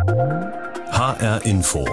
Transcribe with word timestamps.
HR 0.00 1.44
Info. 1.44 1.84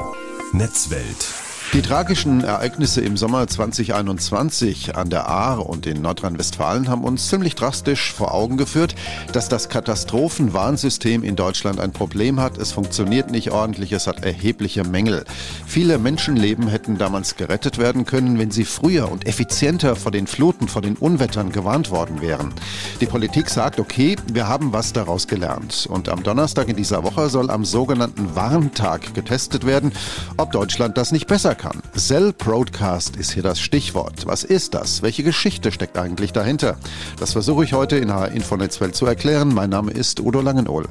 Netzwelt 0.54 1.47
die 1.74 1.82
tragischen 1.82 2.46
Ereignisse 2.46 3.02
im 3.02 3.18
Sommer 3.18 3.46
2021 3.46 4.96
an 4.96 5.10
der 5.10 5.28
Ahr 5.28 5.68
und 5.68 5.86
in 5.86 6.02
Nordrhein-Westfalen 6.02 6.88
haben 6.88 7.04
uns 7.04 7.28
ziemlich 7.28 7.56
drastisch 7.56 8.14
vor 8.14 8.34
Augen 8.34 8.56
geführt, 8.56 8.96
dass 9.34 9.50
das 9.50 9.68
Katastrophenwarnsystem 9.68 11.24
in 11.24 11.36
Deutschland 11.36 11.82
ein 11.82 11.92
Problem 11.92 12.40
hat. 12.40 12.58
Es 12.58 12.72
funktioniert 12.72 13.32
nicht 13.32 13.52
ordentlich, 13.52 13.92
es 13.92 14.08
hat 14.08 14.24
erhebliche 14.24 14.86
Mängel. 14.86 15.26
Viele 15.66 15.98
Menschenleben 15.98 16.70
hätten 16.70 16.98
damals 16.98 17.36
gerettet 17.36 17.78
werden 17.78 18.06
können, 18.06 18.40
wenn 18.40 18.50
sie 18.50 18.66
früher 18.66 19.12
und 19.12 19.28
effizienter 19.28 19.98
vor 19.98 20.14
den 20.14 20.26
Fluten, 20.26 20.70
vor 20.70 20.82
den 20.82 20.96
Unwettern 20.96 21.52
gewarnt 21.52 21.92
worden 21.92 22.22
wären. 22.22 22.54
Die 23.02 23.08
Politik 23.08 23.50
sagt, 23.50 23.80
okay, 23.80 24.16
wir 24.32 24.48
haben 24.48 24.72
was 24.72 24.94
daraus 24.94 25.28
gelernt. 25.28 25.86
Und 25.90 26.08
am 26.08 26.24
Donnerstag 26.24 26.70
in 26.70 26.78
dieser 26.78 27.04
Woche 27.04 27.28
soll 27.30 27.52
am 27.52 27.66
sogenannten 27.66 28.36
Warntag 28.36 29.14
getestet 29.14 29.66
werden, 29.66 29.92
ob 30.38 30.54
Deutschland 30.54 30.98
das 30.98 31.12
nicht 31.12 31.28
besser 31.28 31.57
kann. 31.58 31.82
Cell 31.96 32.34
Broadcast 32.34 33.16
ist 33.16 33.32
hier 33.32 33.44
das 33.44 33.60
Stichwort. 33.60 34.26
Was 34.26 34.44
ist 34.44 34.74
das? 34.74 35.02
Welche 35.02 35.24
Geschichte 35.24 35.72
steckt 35.72 35.98
eigentlich 35.98 36.32
dahinter? 36.32 36.78
Das 37.20 37.34
versuche 37.34 37.64
ich 37.64 37.74
heute 37.74 37.98
in 37.98 38.14
HR 38.14 38.32
Infonetzwelt 38.32 38.96
zu 38.96 39.06
erklären. 39.06 39.54
Mein 39.54 39.70
Name 39.70 39.92
ist 39.92 40.20
Udo 40.20 40.42
Langenohl. 40.42 40.86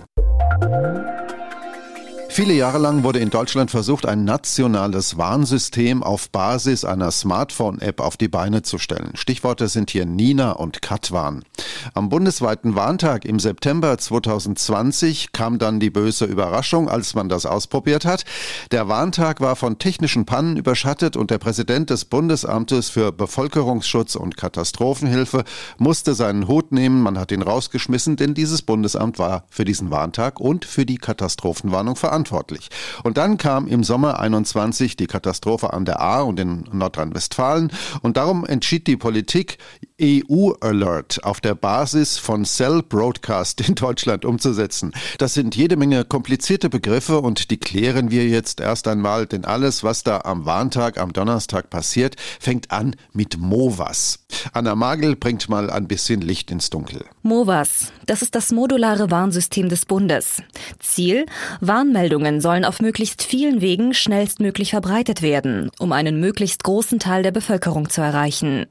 Viele 2.37 2.53
Jahre 2.53 2.77
lang 2.77 3.03
wurde 3.03 3.19
in 3.21 3.31
Deutschland 3.31 3.71
versucht, 3.71 4.05
ein 4.05 4.25
nationales 4.25 5.17
Warnsystem 5.17 6.03
auf 6.03 6.29
Basis 6.29 6.85
einer 6.85 7.11
Smartphone-App 7.11 7.99
auf 7.99 8.19
die 8.19 8.29
Beine 8.29 8.61
zu 8.61 8.77
stellen. 8.77 9.13
Stichworte 9.15 9.69
sind 9.69 9.91
hier 9.91 10.05
Nina 10.05 10.53
und 10.53 10.83
Katwan. 10.83 11.47
Am 11.95 12.11
bundesweiten 12.11 12.75
Warntag 12.75 13.25
im 13.25 13.39
September 13.39 13.97
2020 13.97 15.33
kam 15.33 15.59
dann 15.59 15.81
die 15.81 15.89
böse 15.89 16.27
Überraschung, 16.27 16.91
als 16.91 17.15
man 17.15 17.31
das 17.31 17.47
ausprobiert 17.47 18.05
hat. 18.05 18.27
Der 18.71 18.87
Warntag 18.87 19.41
war 19.41 19.57
von 19.57 19.79
technischen 19.79 20.27
Pannen 20.27 20.59
überschattet 20.59 21.17
und 21.17 21.31
der 21.31 21.39
Präsident 21.39 21.89
des 21.89 22.05
Bundesamtes 22.05 22.91
für 22.91 23.13
Bevölkerungsschutz 23.13 24.15
und 24.15 24.37
Katastrophenhilfe 24.37 25.45
musste 25.79 26.15
seinen 26.15 26.49
Hut 26.49 26.71
nehmen. 26.71 27.01
Man 27.01 27.19
hat 27.19 27.33
ihn 27.33 27.41
rausgeschmissen, 27.41 28.17
denn 28.17 28.35
dieses 28.35 28.61
Bundesamt 28.61 29.19
war 29.19 29.45
für 29.49 29.65
diesen 29.65 29.91
Warntag 29.91 30.39
und 30.39 30.67
für 30.67 30.85
die 30.85 30.99
Katastrophenwarnung 30.99 31.97
verantwortlich 31.97 32.26
verantwortlich. 32.27 32.69
Und 33.03 33.17
dann 33.17 33.39
kam 33.39 33.67
im 33.67 33.85
Sommer 33.85 34.21
21 34.21 34.97
die 34.97 35.07
Katastrophe 35.07 35.73
an 35.73 35.85
der 35.85 36.01
Ahr 36.01 36.27
und 36.27 36.39
in 36.41 36.65
Nordrhein-Westfalen 36.73 37.73
und 38.03 38.17
darum 38.17 38.45
entschied 38.45 38.87
die 38.87 38.97
Politik, 38.97 39.59
EU-Alert 40.01 41.25
auf 41.25 41.41
der 41.41 41.55
Basis 41.55 42.19
von 42.19 42.45
Cell 42.45 42.83
Broadcast 42.87 43.67
in 43.67 43.75
Deutschland 43.75 44.27
umzusetzen. 44.27 44.93
Das 45.17 45.33
sind 45.33 45.57
jede 45.57 45.77
Menge 45.77 46.05
komplizierte 46.05 46.69
Begriffe 46.69 47.21
und 47.21 47.51
die 47.51 47.57
klären 47.57 48.11
wir 48.11 48.27
jetzt 48.27 48.61
erst 48.61 48.89
einmal, 48.89 49.27
denn 49.27 49.47
alles, 49.47 49.85
was 49.85 50.03
da 50.03 50.21
am 50.21 50.45
Warntag, 50.45 50.99
am 50.99 51.15
Donnerstag 51.15 51.71
passiert, 51.71 52.17
fängt 52.39 52.71
an 52.71 52.95
mit 53.15 53.39
MOVAS. 53.39 54.19
Anna 54.53 54.75
Magel 54.75 55.17
bringt 55.17 55.49
mal 55.49 55.71
ein 55.71 55.89
bisschen 55.89 56.21
Licht 56.21 56.51
ins 56.51 56.69
Dunkel. 56.69 57.05
MOVAS, 57.23 57.93
das 58.05 58.21
ist 58.21 58.35
das 58.35 58.53
modulare 58.53 59.11
Warnsystem 59.11 59.71
des 59.71 59.87
Bundes. 59.87 60.43
Ziel, 60.79 61.25
Warnmeldungen 61.61 62.43
sollen 62.43 62.67
auf 62.67 62.81
möglichst 62.81 63.23
vielen 63.23 63.63
Wegen 63.63 63.95
schnellstmöglich 63.95 64.71
verbreitet 64.71 65.23
werden, 65.23 65.71
um 65.79 65.93
einen 65.93 66.21
möglichst 66.21 66.65
großen 66.65 66.99
Teil 66.99 67.23
der 67.23 67.33
Bevölkerung 67.33 67.89
zu 67.89 68.03
erreichen. 68.03 68.67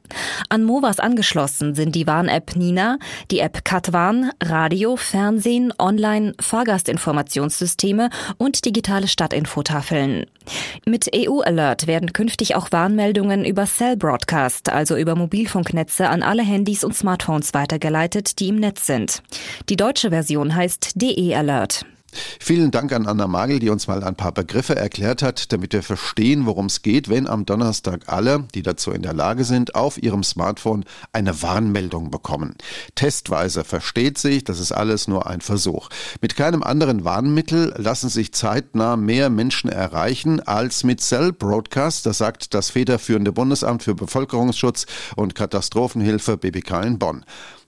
An 0.49 0.63
MOVAS 0.63 0.99
angeschlossen 1.15 1.75
sind 1.75 1.95
die 1.95 2.07
Warn-App 2.07 2.57
Nina, 2.57 2.99
die 3.31 3.39
App 3.39 3.63
Katwarn, 3.63 4.31
Radio, 4.43 4.97
Fernsehen, 4.97 5.71
Online, 5.79 6.33
Fahrgastinformationssysteme 6.41 8.09
und 8.37 8.65
digitale 8.65 9.07
Stadtinfotafeln. 9.07 10.25
Mit 10.85 11.09
EU 11.15 11.39
Alert 11.39 11.87
werden 11.87 12.11
künftig 12.11 12.55
auch 12.55 12.73
Warnmeldungen 12.73 13.45
über 13.45 13.65
Cell 13.65 13.95
Broadcast, 13.95 14.67
also 14.67 14.97
über 14.97 15.15
Mobilfunknetze 15.15 16.09
an 16.09 16.21
alle 16.21 16.43
Handys 16.43 16.83
und 16.83 16.93
Smartphones 16.93 17.53
weitergeleitet, 17.53 18.41
die 18.41 18.49
im 18.49 18.57
Netz 18.57 18.85
sind. 18.85 19.23
Die 19.69 19.77
deutsche 19.77 20.09
Version 20.09 20.53
heißt 20.53 21.01
DE 21.01 21.33
Alert. 21.33 21.85
Vielen 22.39 22.71
Dank 22.71 22.91
an 22.91 23.07
Anna 23.07 23.27
Magel, 23.27 23.59
die 23.59 23.69
uns 23.69 23.87
mal 23.87 24.03
ein 24.03 24.15
paar 24.15 24.31
Begriffe 24.31 24.75
erklärt 24.75 25.21
hat, 25.21 25.51
damit 25.51 25.73
wir 25.73 25.83
verstehen, 25.83 26.45
worum 26.45 26.67
es 26.67 26.81
geht, 26.81 27.09
wenn 27.09 27.27
am 27.27 27.45
Donnerstag 27.45 28.03
alle, 28.07 28.45
die 28.53 28.61
dazu 28.61 28.91
in 28.91 29.01
der 29.01 29.13
Lage 29.13 29.43
sind, 29.43 29.75
auf 29.75 30.01
ihrem 30.01 30.23
Smartphone 30.23 30.85
eine 31.13 31.41
Warnmeldung 31.41 32.11
bekommen. 32.11 32.55
Testweise 32.95 33.63
versteht 33.63 34.17
sich, 34.17 34.43
das 34.43 34.59
ist 34.59 34.71
alles 34.71 35.07
nur 35.07 35.27
ein 35.27 35.41
Versuch. 35.41 35.89
Mit 36.21 36.35
keinem 36.35 36.63
anderen 36.63 37.03
Warnmittel 37.03 37.73
lassen 37.77 38.09
sich 38.09 38.33
zeitnah 38.33 38.95
mehr 38.95 39.29
Menschen 39.29 39.69
erreichen 39.69 40.39
als 40.39 40.83
mit 40.83 41.01
Cell 41.01 41.31
Broadcast, 41.33 42.05
das 42.05 42.17
sagt 42.17 42.53
das 42.53 42.69
federführende 42.69 43.31
Bundesamt 43.31 43.83
für 43.83 43.95
Bevölkerungsschutz 43.95 44.85
und 45.15 45.35
Katastrophenhilfe 45.35 46.37
BBK 46.37 46.83
in 46.83 46.99
Bonn. 46.99 47.25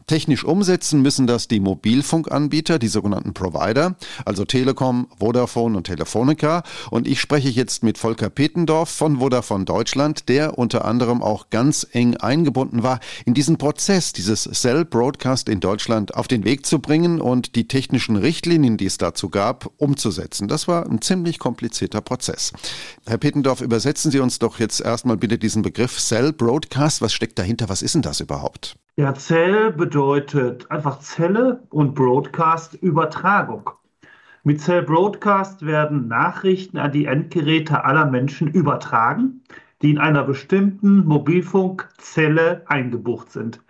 Technisch 0.07 0.45
umsetzen 0.45 1.01
müssen 1.01 1.27
das 1.27 1.49
die 1.49 1.59
Mobilfunkanbieter, 1.59 2.79
die 2.79 2.87
sogenannten 2.87 3.33
Provider, 3.33 3.97
also 4.23 4.45
Telekom, 4.45 5.07
Vodafone 5.19 5.75
und 5.75 5.83
Telefonica. 5.83 6.63
Und 6.89 7.09
ich 7.09 7.19
spreche 7.19 7.49
jetzt 7.49 7.83
mit 7.83 7.97
Volker 7.97 8.29
Petendorf 8.29 8.89
von 8.89 9.17
Vodafone 9.17 9.65
Deutschland, 9.65 10.29
der 10.29 10.57
unter 10.57 10.85
anderem 10.85 11.21
auch 11.21 11.49
ganz 11.49 11.85
eng 11.91 12.15
eingebunden 12.15 12.83
war, 12.83 13.01
in 13.25 13.33
diesen 13.33 13.57
Prozess, 13.57 14.13
dieses 14.13 14.43
Cell 14.43 14.85
Broadcast 14.85 15.49
in 15.49 15.59
Deutschland 15.59 16.15
auf 16.15 16.29
den 16.29 16.45
Weg 16.45 16.65
zu 16.65 16.79
bringen 16.79 17.19
und 17.19 17.57
die 17.57 17.67
technischen 17.67 18.15
Richtlinien, 18.15 18.77
die 18.77 18.85
es 18.85 18.97
dazu 18.97 19.27
gab, 19.27 19.69
umzusetzen. 19.75 20.47
Das 20.47 20.69
war 20.69 20.89
ein 20.89 21.01
ziemlich 21.01 21.37
komplizierter 21.37 21.99
Prozess. 21.99 22.53
Herr 23.05 23.17
Petendorf, 23.17 23.59
übersetzen 23.59 24.09
Sie 24.09 24.19
uns 24.19 24.39
doch 24.39 24.57
jetzt 24.57 24.79
erstmal 24.79 25.17
bitte 25.17 25.37
diesen 25.37 25.63
Begriff 25.63 25.99
Cell 25.99 26.31
Broadcast. 26.31 27.01
Was 27.01 27.11
steckt 27.11 27.37
dahinter? 27.37 27.67
Was 27.67 27.81
ist 27.81 27.93
denn 27.93 28.03
das 28.03 28.21
überhaupt? 28.21 28.77
Ja, 28.99 29.13
Cell 29.13 29.71
bedeutet 29.73 30.71
einfach 30.71 30.97
Zelle 30.97 31.61
und 31.69 31.93
Broadcast 31.93 32.73
Übertragung. 32.81 33.69
Mit 34.43 34.59
Cell 34.59 34.81
Broadcast 34.81 35.63
werden 35.63 36.07
Nachrichten 36.07 36.79
an 36.79 36.91
die 36.91 37.05
Endgeräte 37.05 37.85
aller 37.85 38.07
Menschen 38.07 38.47
übertragen, 38.47 39.43
die 39.83 39.91
in 39.91 39.99
einer 39.99 40.23
bestimmten 40.23 41.05
Mobilfunkzelle 41.05 42.63
eingebucht 42.65 43.31
sind. 43.31 43.61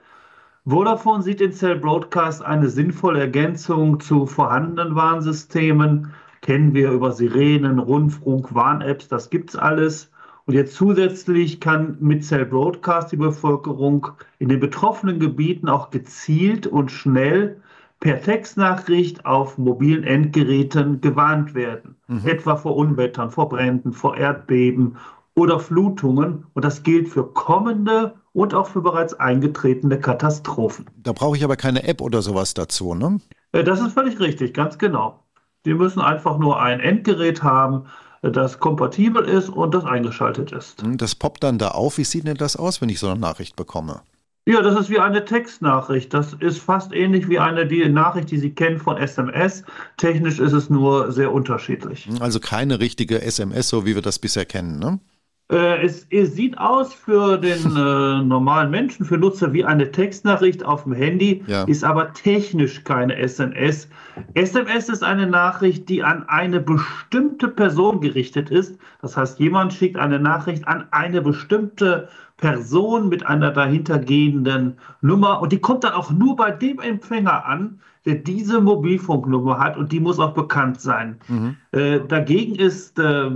Vodafone 0.64 1.24
sieht 1.24 1.42
in 1.42 1.52
Cell 1.52 1.76
Broadcast 1.76 2.42
eine 2.42 2.70
sinnvolle 2.70 3.20
Ergänzung 3.20 4.00
zu 4.00 4.28
vorhandenen 4.28 4.96
Warnsystemen. 4.96 6.14
Kennen 6.42 6.74
wir 6.74 6.92
über 6.92 7.12
Sirenen, 7.12 7.80
Rundfunk, 7.80 8.56
Warn-Apps, 8.56 9.10
das 9.10 9.30
gibt's 9.30 9.58
alles. 9.58 10.10
Und 10.48 10.54
jetzt 10.54 10.76
zusätzlich 10.76 11.60
kann 11.60 11.98
mit 12.00 12.24
Cell 12.24 12.46
Broadcast 12.46 13.12
die 13.12 13.18
Bevölkerung 13.18 14.08
in 14.40 14.48
den 14.48 14.62
betroffenen 14.62 15.20
Gebieten 15.20 15.68
auch 15.68 15.90
gezielt 15.90 16.66
und 16.66 16.90
schnell 16.90 17.62
per 18.00 18.22
Textnachricht 18.22 19.26
auf 19.26 19.58
mobilen 19.58 20.06
Endgeräten 20.06 21.02
gewarnt 21.02 21.54
werden. 21.54 21.98
Mhm. 22.08 22.22
Etwa 22.26 22.56
vor 22.56 22.78
Unwettern, 22.78 23.30
vor 23.30 23.50
Bränden, 23.50 23.92
vor 23.92 24.16
Erdbeben 24.16 24.96
oder 25.36 25.60
Flutungen. 25.60 26.46
Und 26.54 26.64
das 26.64 26.82
gilt 26.82 27.10
für 27.10 27.26
kommende 27.26 28.14
und 28.32 28.54
auch 28.54 28.68
für 28.68 28.82
bereits 28.82 29.14
eingetretene 29.16 30.00
Katastrophen. 30.00 30.86
Da 30.96 31.12
brauche 31.12 31.36
ich 31.36 31.44
aber 31.44 31.58
keine 31.58 31.84
App 31.84 32.00
oder 32.00 32.22
sowas 32.22 32.54
dazu, 32.54 32.94
ne? 32.94 33.20
Äh, 33.52 33.66
das 33.66 33.82
ist 33.82 33.92
völlig 33.92 34.18
richtig, 34.22 34.54
ganz 34.54 34.78
genau. 34.78 35.24
Die 35.66 35.74
müssen 35.74 36.00
einfach 36.00 36.38
nur 36.38 36.62
ein 36.62 36.80
Endgerät 36.80 37.44
haben, 37.44 37.88
das 38.22 38.60
kompatibel 38.60 39.24
ist 39.24 39.50
und 39.50 39.74
das 39.74 39.86
eingeschaltet 39.86 40.52
ist. 40.52 40.82
Hm, 40.82 40.98
das 40.98 41.16
poppt 41.16 41.44
dann 41.44 41.58
da 41.58 41.70
auf. 41.70 41.98
Wie 41.98 42.04
sieht 42.04 42.28
denn 42.28 42.38
das 42.38 42.56
aus, 42.56 42.82
wenn 42.82 42.90
ich 42.90 43.00
so 43.00 43.10
eine 43.10 43.20
Nachricht 43.20 43.56
bekomme? 43.56 44.02
Ja, 44.48 44.62
das 44.62 44.80
ist 44.80 44.90
wie 44.90 45.00
eine 45.00 45.26
Textnachricht. 45.26 46.14
Das 46.14 46.34
ist 46.40 46.60
fast 46.60 46.94
ähnlich 46.94 47.28
wie 47.28 47.38
eine 47.38 47.68
die 47.68 47.88
Nachricht, 47.90 48.32
die 48.32 48.38
Sie 48.38 48.52
kennen 48.52 48.80
von 48.80 48.96
SMS. 48.96 49.64
Technisch 49.98 50.40
ist 50.40 50.54
es 50.54 50.70
nur 50.70 51.12
sehr 51.12 51.34
unterschiedlich. 51.34 52.06
Hm, 52.06 52.22
also 52.22 52.40
keine 52.40 52.80
richtige 52.80 53.22
SMS, 53.22 53.68
so 53.68 53.86
wie 53.86 53.96
wir 53.96 54.02
das 54.02 54.20
bisher 54.20 54.46
kennen, 54.46 54.80
ne? 54.80 55.00
Äh, 55.50 55.86
es, 55.86 56.06
es, 56.10 56.36
sieht 56.36 56.58
aus 56.58 56.94
für 56.94 57.38
den 57.38 57.66
äh, 57.78 58.24
normalen 58.24 58.70
Menschen, 58.70 59.06
für 59.06 59.18
Nutzer 59.18 59.54
wie 59.54 59.64
eine 59.64 59.92
Textnachricht 59.92 60.66
auf 60.66 60.84
dem 60.84 60.94
Handy, 60.94 61.44
ja. 61.48 61.64
ist 61.64 61.86
aber 61.86 62.14
technisch 62.14 62.84
keine 62.84 63.16
SMS. 63.16 63.88
SMS 64.34 64.90
ist 64.90 65.04
eine 65.04 65.26
Nachricht, 65.26 65.88
die 65.88 66.04
an 66.04 66.28
eine 66.28 66.60
bestimmte 66.60 67.48
Person 67.48 68.02
gerichtet 68.02 68.50
ist. 68.50 68.78
Das 69.02 69.16
heißt, 69.16 69.40
jemand 69.40 69.74
schickt 69.74 69.98
eine 69.98 70.20
Nachricht 70.20 70.68
an 70.68 70.88
eine 70.92 71.22
bestimmte 71.22 72.10
Person 72.38 73.10
mit 73.10 73.26
einer 73.26 73.52
dahintergehenden 73.52 74.78
Nummer 75.02 75.42
und 75.42 75.52
die 75.52 75.60
kommt 75.60 75.84
dann 75.84 75.94
auch 75.94 76.12
nur 76.12 76.36
bei 76.36 76.52
dem 76.52 76.80
Empfänger 76.80 77.46
an, 77.46 77.80
der 78.06 78.16
diese 78.16 78.62
Mobilfunknummer 78.62 79.60
hat 79.60 79.76
und 79.76 79.92
die 79.92 80.00
muss 80.00 80.20
auch 80.20 80.34
bekannt 80.34 80.80
sein. 80.80 81.18
Mhm. 81.28 81.58
Äh, 81.72 82.00
dagegen 82.08 82.56
ist 82.56 82.98
äh, 83.00 83.04
äh, 83.04 83.32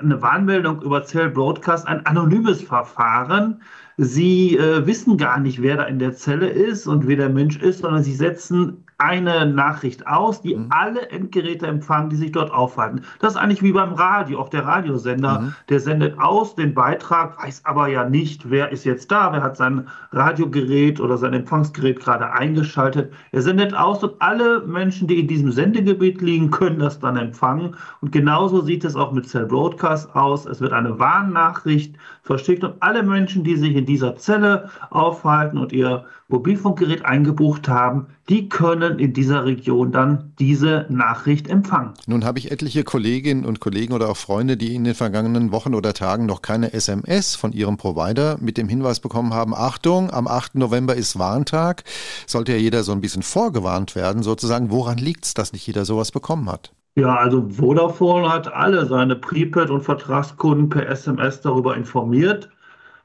eine 0.00 0.22
Warnmeldung 0.22 0.82
über 0.82 1.02
Cell 1.04 1.30
Broadcast 1.30 1.88
ein 1.88 2.06
anonymes 2.06 2.62
Verfahren. 2.62 3.62
Sie 3.96 4.56
äh, 4.56 4.86
wissen 4.86 5.16
gar 5.16 5.40
nicht, 5.40 5.60
wer 5.60 5.78
da 5.78 5.84
in 5.84 5.98
der 5.98 6.12
Zelle 6.12 6.48
ist 6.48 6.86
und 6.86 7.08
wer 7.08 7.16
der 7.16 7.30
Mensch 7.30 7.56
ist, 7.56 7.80
sondern 7.80 8.02
sie 8.02 8.14
setzen 8.14 8.85
eine 8.98 9.44
Nachricht 9.44 10.06
aus, 10.06 10.40
die 10.40 10.56
mhm. 10.56 10.68
alle 10.70 11.10
Endgeräte 11.10 11.66
empfangen, 11.66 12.08
die 12.08 12.16
sich 12.16 12.32
dort 12.32 12.50
aufhalten. 12.50 13.02
Das 13.20 13.34
ist 13.34 13.38
eigentlich 13.38 13.62
wie 13.62 13.72
beim 13.72 13.92
Radio, 13.92 14.40
auch 14.40 14.48
der 14.48 14.64
Radiosender, 14.64 15.40
mhm. 15.40 15.54
der 15.68 15.80
sendet 15.80 16.18
aus 16.18 16.54
den 16.54 16.72
Beitrag, 16.72 17.42
weiß 17.42 17.62
aber 17.64 17.88
ja 17.88 18.08
nicht, 18.08 18.48
wer 18.48 18.72
ist 18.72 18.84
jetzt 18.84 19.10
da, 19.12 19.32
wer 19.32 19.42
hat 19.42 19.56
sein 19.58 19.88
Radiogerät 20.12 20.98
oder 21.00 21.18
sein 21.18 21.34
Empfangsgerät 21.34 22.00
gerade 22.00 22.32
eingeschaltet. 22.32 23.12
Er 23.32 23.42
sendet 23.42 23.74
aus 23.74 24.02
und 24.02 24.20
alle 24.20 24.60
Menschen, 24.66 25.08
die 25.08 25.20
in 25.20 25.28
diesem 25.28 25.52
Sendegebiet 25.52 26.22
liegen, 26.22 26.50
können 26.50 26.78
das 26.78 26.98
dann 26.98 27.18
empfangen. 27.18 27.76
Und 28.00 28.12
genauso 28.12 28.62
sieht 28.62 28.84
es 28.84 28.96
auch 28.96 29.12
mit 29.12 29.28
Cell 29.28 29.46
Broadcast 29.46 30.14
aus. 30.16 30.46
Es 30.46 30.60
wird 30.60 30.72
eine 30.72 30.98
Warnnachricht 30.98 31.96
verschickt 32.26 32.64
und 32.64 32.74
alle 32.80 33.02
Menschen, 33.02 33.44
die 33.44 33.56
sich 33.56 33.74
in 33.74 33.86
dieser 33.86 34.16
Zelle 34.16 34.68
aufhalten 34.90 35.58
und 35.58 35.72
ihr 35.72 36.04
Mobilfunkgerät 36.28 37.04
eingebucht 37.04 37.68
haben, 37.68 38.08
die 38.28 38.48
können 38.48 38.98
in 38.98 39.12
dieser 39.12 39.44
Region 39.44 39.92
dann 39.92 40.32
diese 40.40 40.86
Nachricht 40.88 41.48
empfangen. 41.48 41.94
Nun 42.06 42.24
habe 42.24 42.40
ich 42.40 42.50
etliche 42.50 42.82
Kolleginnen 42.82 43.44
und 43.44 43.60
Kollegen 43.60 43.92
oder 43.92 44.08
auch 44.08 44.16
Freunde, 44.16 44.56
die 44.56 44.74
in 44.74 44.82
den 44.82 44.94
vergangenen 44.94 45.52
Wochen 45.52 45.74
oder 45.74 45.94
Tagen 45.94 46.26
noch 46.26 46.42
keine 46.42 46.72
SMS 46.72 47.36
von 47.36 47.52
ihrem 47.52 47.76
Provider 47.76 48.38
mit 48.40 48.58
dem 48.58 48.68
Hinweis 48.68 48.98
bekommen 48.98 49.32
haben, 49.32 49.54
Achtung, 49.54 50.10
am 50.10 50.26
8. 50.26 50.56
November 50.56 50.96
ist 50.96 51.18
Warntag. 51.18 51.84
Sollte 52.26 52.52
ja 52.52 52.58
jeder 52.58 52.82
so 52.82 52.90
ein 52.90 53.00
bisschen 53.00 53.22
vorgewarnt 53.22 53.94
werden, 53.94 54.24
sozusagen. 54.24 54.70
Woran 54.72 54.98
liegt 54.98 55.26
es, 55.26 55.34
dass 55.34 55.52
nicht 55.52 55.66
jeder 55.66 55.84
sowas 55.84 56.10
bekommen 56.10 56.50
hat? 56.50 56.72
Ja, 56.96 57.14
also 57.16 57.48
Vodafone 57.50 58.32
hat 58.32 58.52
alle 58.52 58.86
seine 58.86 59.16
Prepaid- 59.16 59.70
und 59.70 59.82
Vertragskunden 59.82 60.68
per 60.68 60.88
SMS 60.88 61.40
darüber 61.40 61.76
informiert 61.76 62.48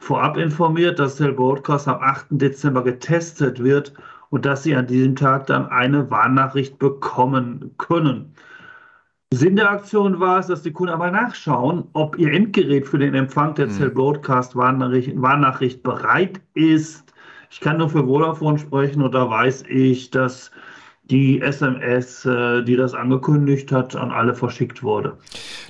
vorab 0.02 0.36
informiert, 0.36 0.98
dass 0.98 1.18
der 1.18 1.32
Broadcast 1.32 1.88
am 1.88 2.02
8. 2.02 2.26
Dezember 2.32 2.84
getestet 2.84 3.64
wird 3.64 3.94
und 4.32 4.46
dass 4.46 4.64
sie 4.64 4.76
an 4.76 4.88
diesem 4.88 5.16
Tag 5.16 5.46
dann 5.46 5.68
eine 5.68 6.10
Warnnachricht 6.10 6.80
bekommen 6.80 7.76
können. 7.78 8.34
Sinn 9.32 9.56
der 9.56 9.70
Aktion 9.70 10.20
war 10.20 10.40
es, 10.40 10.48
dass 10.48 10.64
die 10.64 10.74
Kunden 10.74 10.92
einmal 10.92 11.12
nachschauen, 11.12 11.84
ob 11.94 12.18
ihr 12.18 12.34
Endgerät 12.34 12.88
für 12.88 12.98
den 12.98 13.14
Empfang 13.14 13.54
der 13.54 13.68
mhm. 13.68 13.72
Cell 13.72 13.90
Broadcast 13.92 14.56
Warnnachricht, 14.56 15.14
Warnnachricht 15.22 15.84
bereit 15.84 16.42
ist. 16.56 17.14
Ich 17.52 17.62
kann 17.62 17.78
nur 17.78 17.90
für 17.90 18.04
Vodafone 18.04 18.58
sprechen 18.58 19.04
und 19.04 19.14
da 19.14 19.30
weiß 19.30 19.66
ich, 19.70 20.10
dass 20.10 20.52
die 21.12 21.42
SMS, 21.42 22.26
äh, 22.26 22.64
die 22.64 22.78
das 22.78 22.94
angekündigt 22.94 23.72
hat, 23.72 23.96
an 23.96 24.12
alle 24.12 24.34
verschickt 24.34 24.82
wurde. 24.82 25.18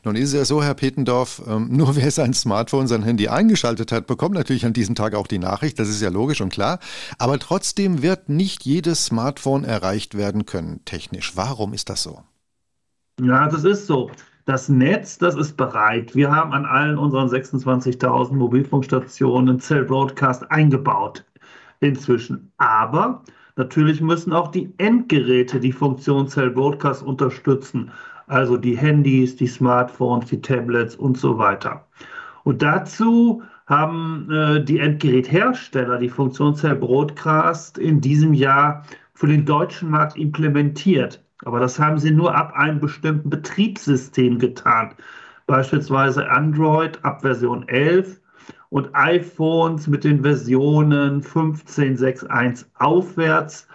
Nun 0.04 0.16
ist 0.16 0.30
es 0.30 0.34
ja 0.34 0.46
so, 0.46 0.64
Herr 0.64 0.76
Petendorf, 0.76 1.42
ähm, 1.48 1.68
nur 1.72 1.96
wer 1.96 2.12
sein 2.12 2.34
Smartphone, 2.34 2.88
sein 2.88 3.04
Handy 3.04 3.28
eingeschaltet 3.28 3.92
hat, 3.92 4.06
bekommt 4.06 4.36
natürlich 4.36 4.66
an 4.66 4.74
diesem 4.74 4.94
Tag 4.94 5.16
auch 5.16 5.28
die 5.28 5.40
Nachricht. 5.40 5.80
Das 5.80 5.90
ist 5.90 6.02
ja 6.02 6.10
logisch 6.10 6.42
und 6.42 6.54
klar. 6.54 6.80
Aber 7.18 7.40
trotzdem 7.40 8.04
wird 8.04 8.30
nicht 8.30 8.64
jedes 8.64 9.06
Smartphone 9.06 9.64
erreicht 9.64 10.16
werden 10.16 10.46
können, 10.46 10.82
technisch. 10.86 11.34
Warum 11.36 11.74
ist 11.74 11.90
das 11.90 12.04
so? 12.04 12.22
Ja, 13.20 13.48
das 13.48 13.64
ist 13.64 13.88
so. 13.88 14.12
Das 14.46 14.70
Netz, 14.70 15.18
das 15.18 15.36
ist 15.36 15.58
bereit. 15.58 16.16
Wir 16.16 16.32
haben 16.32 16.54
an 16.54 16.66
allen 16.66 16.98
unseren 16.98 17.30
26.000 17.30 18.34
Mobilfunkstationen 18.34 19.60
Cell 19.60 19.86
Broadcast 19.86 20.50
eingebaut 20.52 21.24
inzwischen. 21.80 22.52
Aber 22.58 23.24
Natürlich 23.56 24.02
müssen 24.02 24.34
auch 24.34 24.50
die 24.50 24.74
Endgeräte 24.78 25.60
die 25.60 25.72
Funktion 25.72 26.28
Cell 26.28 26.52
Broadcast 26.52 27.04
unterstützen, 27.04 27.92
also 28.28 28.58
die 28.58 28.78
Handys, 28.78 29.36
die 29.36 29.48
Smartphones, 29.48 30.26
die 30.30 30.42
Tablets 30.42 30.96
und 30.96 31.18
so 31.18 31.38
weiter. 31.38 31.86
Und 32.44 32.62
dazu 32.62 33.44
haben 33.68 34.30
äh, 34.32 34.64
die 34.64 34.80
Endgeräthersteller 34.80 35.98
die 35.98 36.10
Funktion 36.10 36.56
Cell 36.56 36.76
Broadcast 36.76 37.78
in 37.78 38.02
diesem 38.02 38.34
Jahr 38.34 38.84
für 39.14 39.28
den 39.28 39.46
deutschen 39.46 39.90
Markt 39.90 40.18
implementiert. 40.18 41.24
Aber 41.44 41.60
das 41.60 41.80
haben 41.80 41.98
sie 41.98 42.12
nur 42.12 42.36
ab 42.36 42.54
einem 42.54 42.80
bestimmten 42.80 43.30
Betriebssystem 43.30 44.40
getan. 44.40 44.94
Beispielsweise 45.48 46.30
Android 46.30 47.04
ab 47.04 47.22
Version 47.22 47.68
11 47.68 48.21
und 48.72 48.90
iPhones 48.94 49.88
mit 49.88 50.04
den 50.04 50.24
Versionen 50.24 51.22
15.6.1 51.22 52.66
aufwärts, 52.76 53.68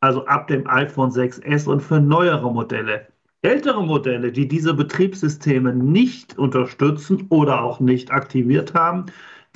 also 0.00 0.24
ab 0.26 0.46
dem 0.46 0.66
iPhone 0.68 1.10
6S 1.10 1.66
und 1.66 1.80
für 1.80 2.00
neuere 2.00 2.52
Modelle. 2.52 3.08
Ältere 3.42 3.84
Modelle, 3.84 4.32
die 4.32 4.48
diese 4.48 4.72
Betriebssysteme 4.72 5.74
nicht 5.74 6.38
unterstützen 6.38 7.26
oder 7.28 7.62
auch 7.62 7.80
nicht 7.80 8.10
aktiviert 8.12 8.74
haben, 8.74 9.06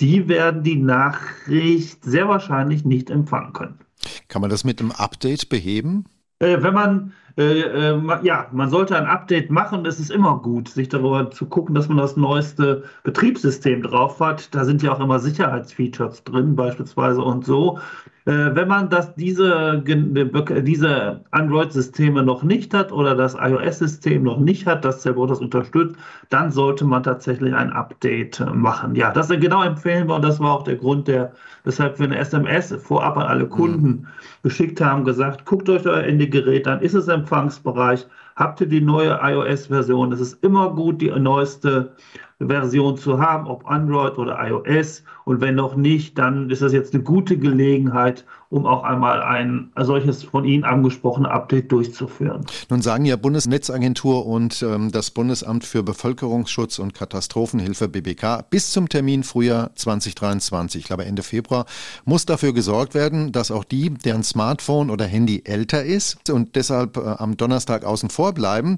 die 0.00 0.28
werden 0.28 0.62
die 0.62 0.76
Nachricht 0.76 2.04
sehr 2.04 2.28
wahrscheinlich 2.28 2.84
nicht 2.84 3.08
empfangen 3.08 3.52
können. 3.52 3.78
Kann 4.26 4.42
man 4.42 4.50
das 4.50 4.64
mit 4.64 4.80
einem 4.80 4.92
Update 4.92 5.48
beheben? 5.48 6.04
Äh, 6.40 6.62
wenn 6.62 6.74
man 6.74 7.12
äh, 7.38 7.61
äh, 7.61 8.00
ja, 8.23 8.49
man 8.52 8.69
sollte 8.69 8.96
ein 8.96 9.06
Update 9.06 9.50
machen. 9.50 9.87
Es 9.87 10.00
ist 10.00 10.11
immer 10.11 10.40
gut, 10.43 10.69
sich 10.69 10.88
darüber 10.88 11.31
zu 11.31 11.46
gucken, 11.46 11.75
dass 11.75 11.88
man 11.88 11.99
das 11.99 12.17
neueste 12.17 12.82
Betriebssystem 13.05 13.82
drauf 13.82 14.19
hat. 14.19 14.52
Da 14.55 14.64
sind 14.64 14.82
ja 14.82 14.93
auch 14.93 15.00
immer 15.00 15.20
Sicherheitsfeatures 15.20 16.25
drin, 16.25 16.56
beispielsweise 16.56 17.23
und 17.23 17.44
so. 17.44 17.79
Äh, 18.28 18.54
wenn 18.54 18.69
man 18.69 18.90
das, 18.90 19.14
diese, 19.14 19.82
diese 19.86 21.20
Android-Systeme 21.30 22.22
noch 22.22 22.42
nicht 22.42 22.75
hat 22.75 22.92
oder 22.92 23.14
das 23.14 23.34
iOS-System 23.34 24.22
noch 24.22 24.38
nicht 24.38 24.66
hat, 24.66 24.84
das 24.84 25.02
das 25.02 25.40
unterstützt, 25.40 25.96
dann 26.28 26.50
sollte 26.50 26.84
man 26.84 27.02
tatsächlich 27.02 27.54
ein 27.54 27.72
Update 27.72 28.44
machen. 28.54 28.94
Ja, 28.94 29.12
das 29.12 29.30
genau 29.30 29.62
empfehlen 29.62 30.08
wir 30.08 30.16
und 30.16 30.22
das 30.22 30.40
war 30.40 30.52
auch 30.52 30.64
der 30.64 30.76
Grund, 30.76 31.08
der, 31.08 31.32
weshalb 31.64 31.98
wir 31.98 32.04
eine 32.04 32.19
SMS 32.19 32.75
vorab 32.82 33.16
an 33.16 33.28
alle 33.28 33.46
Kunden 33.46 33.88
mhm. 33.88 34.06
geschickt 34.42 34.78
haben, 34.78 35.06
gesagt, 35.06 35.46
guckt 35.46 35.70
euch 35.70 35.86
euer 35.86 36.04
Ende-Gerät 36.04 36.69
an, 36.69 36.82
ist 36.82 36.92
es 36.92 37.08
Empfangsbereich, 37.08 38.06
habt 38.36 38.60
ihr 38.60 38.69
die 38.69 38.82
neue 38.82 39.19
iOS-Version, 39.22 40.12
es 40.12 40.20
ist 40.20 40.44
immer 40.44 40.74
gut, 40.74 41.00
die 41.00 41.08
neueste 41.08 41.94
Version 42.40 42.96
zu 42.96 43.19
haben, 43.19 43.46
ob 43.49 43.67
Android 43.67 44.17
oder 44.17 44.38
iOS. 44.40 45.02
Und 45.25 45.40
wenn 45.40 45.56
noch 45.56 45.75
nicht, 45.75 46.19
dann 46.19 46.50
ist 46.50 46.62
das 46.62 46.73
jetzt 46.73 46.94
eine 46.94 47.02
gute 47.02 47.37
Gelegenheit, 47.37 48.25
um 48.50 48.64
auch 48.64 48.82
einmal 48.82 49.20
ein 49.20 49.70
solches 49.76 50.23
von 50.23 50.44
Ihnen 50.44 50.64
angesprochene 50.64 51.31
Update 51.31 51.70
durchzuführen. 51.70 52.46
Nun 52.70 52.81
sagen 52.81 53.05
ja 53.05 53.17
Bundesnetzagentur 53.17 54.25
und 54.25 54.62
ähm, 54.62 54.90
das 54.90 55.11
Bundesamt 55.11 55.64
für 55.64 55.82
Bevölkerungsschutz 55.82 56.79
und 56.79 56.94
Katastrophenhilfe 56.94 57.88
BBK 57.88 58.49
bis 58.49 58.70
zum 58.70 58.88
Termin 58.88 59.23
Frühjahr 59.23 59.75
2023, 59.75 60.81
ich 60.81 60.87
glaube 60.87 61.05
Ende 61.05 61.23
Februar, 61.23 61.67
muss 62.06 62.25
dafür 62.25 62.55
gesorgt 62.55 62.94
werden, 62.94 63.32
dass 63.32 63.50
auch 63.50 63.64
die, 63.64 63.91
deren 63.91 64.23
Smartphone 64.23 64.88
oder 64.88 65.05
Handy 65.05 65.43
älter 65.44 65.84
ist 65.84 66.31
und 66.31 66.56
deshalb 66.56 66.96
äh, 66.96 67.00
am 67.00 67.37
Donnerstag 67.37 67.84
außen 67.84 68.08
vor 68.08 68.32
bleiben, 68.32 68.76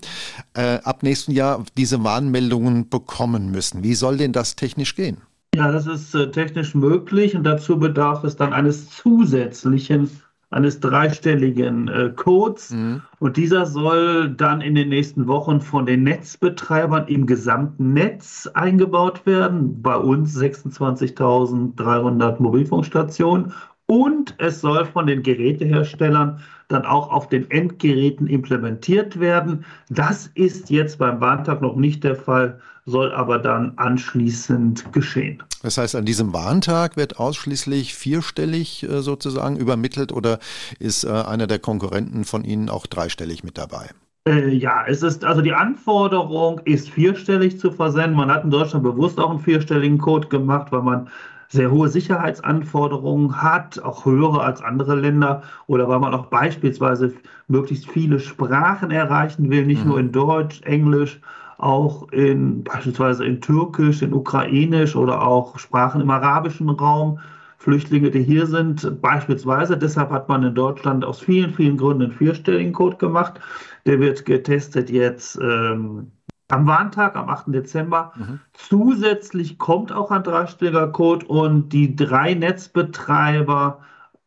äh, 0.55 0.79
ab 0.83 1.05
nächsten 1.05 1.31
Jahr 1.31 1.63
diese 1.77 2.03
Warnmeldungen 2.03 2.89
bekommen 2.89 3.50
müssen. 3.51 3.83
Wie 3.83 3.95
soll 3.95 4.17
denn 4.17 4.33
das 4.33 4.57
technisch 4.57 4.95
gehen? 4.95 5.19
Ja, 5.55 5.71
das 5.73 5.87
ist 5.87 6.15
äh, 6.15 6.31
technisch 6.31 6.75
möglich 6.75 7.35
und 7.35 7.45
dazu 7.45 7.79
bedarf 7.79 8.25
es 8.25 8.37
dann 8.37 8.53
eines 8.53 8.91
zusätzlichen, 8.91 10.11
eines 10.51 10.81
dreistelligen 10.81 11.89
äh, 11.89 12.13
Codes. 12.15 12.71
Mhm. 12.71 13.03
Und 13.19 13.37
dieser 13.37 13.67
soll 13.67 14.31
dann 14.31 14.61
in 14.61 14.77
den 14.77 14.91
nächsten 14.91 15.27
Wochen 15.27 15.61
von 15.61 15.87
den 15.87 16.05
Netzbetreibern 16.05 17.09
im 17.09 17.27
gesamten 17.27 17.93
Netz 17.93 18.49
eingebaut 18.55 19.27
werden. 19.27 19.83
Bei 19.83 19.97
uns 19.97 20.37
26.300 20.37 22.41
Mobilfunkstationen. 22.41 23.53
Und 23.91 24.37
es 24.39 24.61
soll 24.61 24.85
von 24.85 25.09
den 25.09 25.25
Geräteherstellern 25.25 26.41
dann 26.69 26.87
auch 26.87 27.11
auf 27.11 27.29
den 27.29 27.51
Endgeräten 27.51 28.29
implementiert 28.29 29.19
werden. 29.19 29.65
Das 29.89 30.29
ist 30.35 30.71
jetzt 30.71 31.01
beim 31.01 31.21
Warntag 31.21 31.61
noch 31.61 31.75
nicht 31.75 32.05
der 32.05 32.15
Fall, 32.15 32.61
soll 32.87 33.11
aber 33.11 33.41
dann 33.41 33.73
anschließend 33.79 34.93
geschehen. 34.93 35.43
Das 35.65 35.77
heißt, 35.77 35.97
an 35.97 36.05
diesem 36.05 36.33
Warntag 36.33 36.97
wird 36.97 37.19
ausschließlich 37.19 37.97
vierstellig 37.97 38.85
äh, 38.85 39.03
sozusagen 39.03 39.57
übermittelt 39.57 40.13
oder 40.13 40.39
ist 40.79 41.03
äh, 41.03 41.11
einer 41.11 41.49
der 41.49 41.59
Konkurrenten 41.59 42.25
von 42.25 42.45
Ihnen 42.45 42.69
auch 42.69 42.87
dreistellig 42.87 43.43
mit 43.43 43.59
dabei? 43.59 43.91
Äh, 44.29 44.51
ja, 44.51 44.85
es 44.87 45.03
ist, 45.03 45.25
also 45.25 45.43
die 45.43 45.53
Anforderung 45.53 46.61
ist 46.65 46.91
vierstellig 46.91 47.59
zu 47.59 47.73
versenden. 47.73 48.15
Man 48.15 48.31
hat 48.31 48.45
in 48.45 48.51
Deutschland 48.53 48.85
bewusst 48.85 49.19
auch 49.19 49.31
einen 49.31 49.41
vierstelligen 49.41 49.99
Code 49.99 50.29
gemacht, 50.29 50.71
weil 50.71 50.83
man 50.83 51.09
sehr 51.51 51.71
hohe 51.73 51.89
Sicherheitsanforderungen 51.89 53.43
hat, 53.43 53.83
auch 53.83 54.05
höhere 54.05 54.43
als 54.43 54.63
andere 54.63 54.95
Länder, 54.95 55.43
oder 55.67 55.89
weil 55.89 55.99
man 55.99 56.15
auch 56.15 56.27
beispielsweise 56.27 57.13
möglichst 57.49 57.91
viele 57.91 58.21
Sprachen 58.21 58.93
erreichen 58.93 59.51
will, 59.51 59.67
nicht 59.67 59.83
mhm. 59.83 59.91
nur 59.91 60.01
in 60.01 60.13
Deutsch, 60.13 60.63
Englisch, 60.63 61.21
auch 61.59 62.11
in 62.13 62.63
beispielsweise 62.63 63.27
in 63.27 63.41
Türkisch, 63.41 64.01
in 64.01 64.15
Ukrainisch 64.15 64.95
oder 64.95 65.27
auch 65.27 65.59
Sprachen 65.59 66.01
im 66.01 66.11
arabischen 66.11 66.71
Raum. 66.71 67.19
Flüchtlinge, 67.59 68.11
die 68.11 68.23
hier 68.23 68.47
sind, 68.47 69.03
beispielsweise. 69.03 69.77
Deshalb 69.77 70.09
hat 70.11 70.31
man 70.31 70.43
in 70.43 70.55
Deutschland 70.55 71.05
aus 71.05 71.21
vielen, 71.21 71.53
vielen 71.53 71.77
Gründen 71.77 72.05
einen 72.05 72.13
vierstelligen 72.13 72.73
Code 72.73 72.97
gemacht. 72.97 73.39
Der 73.85 74.01
wird 74.01 74.25
getestet 74.25 74.89
jetzt 74.89 75.39
ähm, 75.43 76.11
am 76.53 76.67
Warntag, 76.67 77.17
am 77.17 77.29
8. 77.29 77.47
Dezember. 77.49 78.13
Mhm. 78.17 78.41
Zusätzlich 78.53 79.59
kommt 79.59 79.93
auch 79.93 80.11
ein 80.11 80.23
dreistelliger 80.23 80.89
Code 80.89 81.27
und 81.27 81.71
die 81.71 81.97
drei 81.97 82.35
Netzbetreiber 82.35 83.81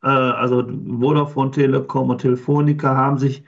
äh, 0.04 0.08
also 0.08 0.64
Vodafone 1.00 1.52
Telekom 1.52 2.10
und 2.10 2.20
Telefonica 2.20 2.96
haben 2.96 3.18
sich 3.18 3.44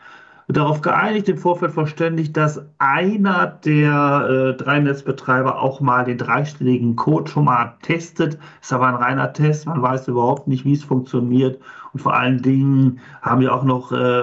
darauf 0.47 0.81
geeinigt, 0.81 1.27
im 1.27 1.37
Vorfeld 1.37 1.71
verständigt, 1.71 2.37
dass 2.37 2.63
einer 2.77 3.47
der 3.65 4.27
äh, 4.29 4.57
drei 4.57 4.79
Netzbetreiber 4.79 5.59
auch 5.59 5.81
mal 5.81 6.03
den 6.03 6.19
dreistelligen 6.19 6.95
Code 6.95 7.31
schon 7.31 7.45
mal 7.45 7.75
testet. 7.81 8.37
Ist 8.61 8.71
aber 8.71 8.87
ein 8.87 8.95
reiner 8.95 9.33
Test, 9.33 9.65
man 9.65 9.81
weiß 9.81 10.07
überhaupt 10.07 10.47
nicht, 10.47 10.63
wie 10.63 10.73
es 10.73 10.83
funktioniert. 10.83 11.59
Und 11.93 12.01
vor 12.01 12.13
allen 12.13 12.41
Dingen 12.41 12.99
haben 13.21 13.41
ja 13.41 13.53
auch 13.53 13.63
noch 13.63 13.91
äh, 13.91 14.21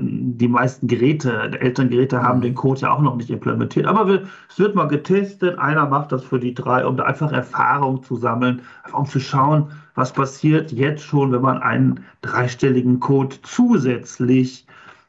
die 0.00 0.48
meisten 0.48 0.88
Geräte, 0.88 1.52
älteren 1.60 1.88
Geräte 1.88 2.22
haben 2.22 2.42
den 2.42 2.54
Code 2.54 2.80
ja 2.80 2.92
auch 2.92 3.00
noch 3.00 3.16
nicht 3.16 3.30
implementiert. 3.30 3.86
Aber 3.86 4.06
wir, 4.08 4.24
es 4.50 4.58
wird 4.58 4.74
mal 4.74 4.88
getestet, 4.88 5.58
einer 5.58 5.86
macht 5.86 6.12
das 6.12 6.24
für 6.24 6.38
die 6.38 6.52
drei, 6.52 6.84
um 6.84 6.96
da 6.96 7.04
einfach 7.04 7.32
Erfahrung 7.32 8.02
zu 8.02 8.16
sammeln, 8.16 8.60
um 8.92 9.06
zu 9.06 9.20
schauen, 9.20 9.70
was 9.94 10.12
passiert 10.12 10.72
jetzt 10.72 11.04
schon, 11.04 11.32
wenn 11.32 11.42
man 11.42 11.62
einen 11.62 12.04
dreistelligen 12.22 12.98
Code 13.00 13.36
zusätzlich 13.42 14.66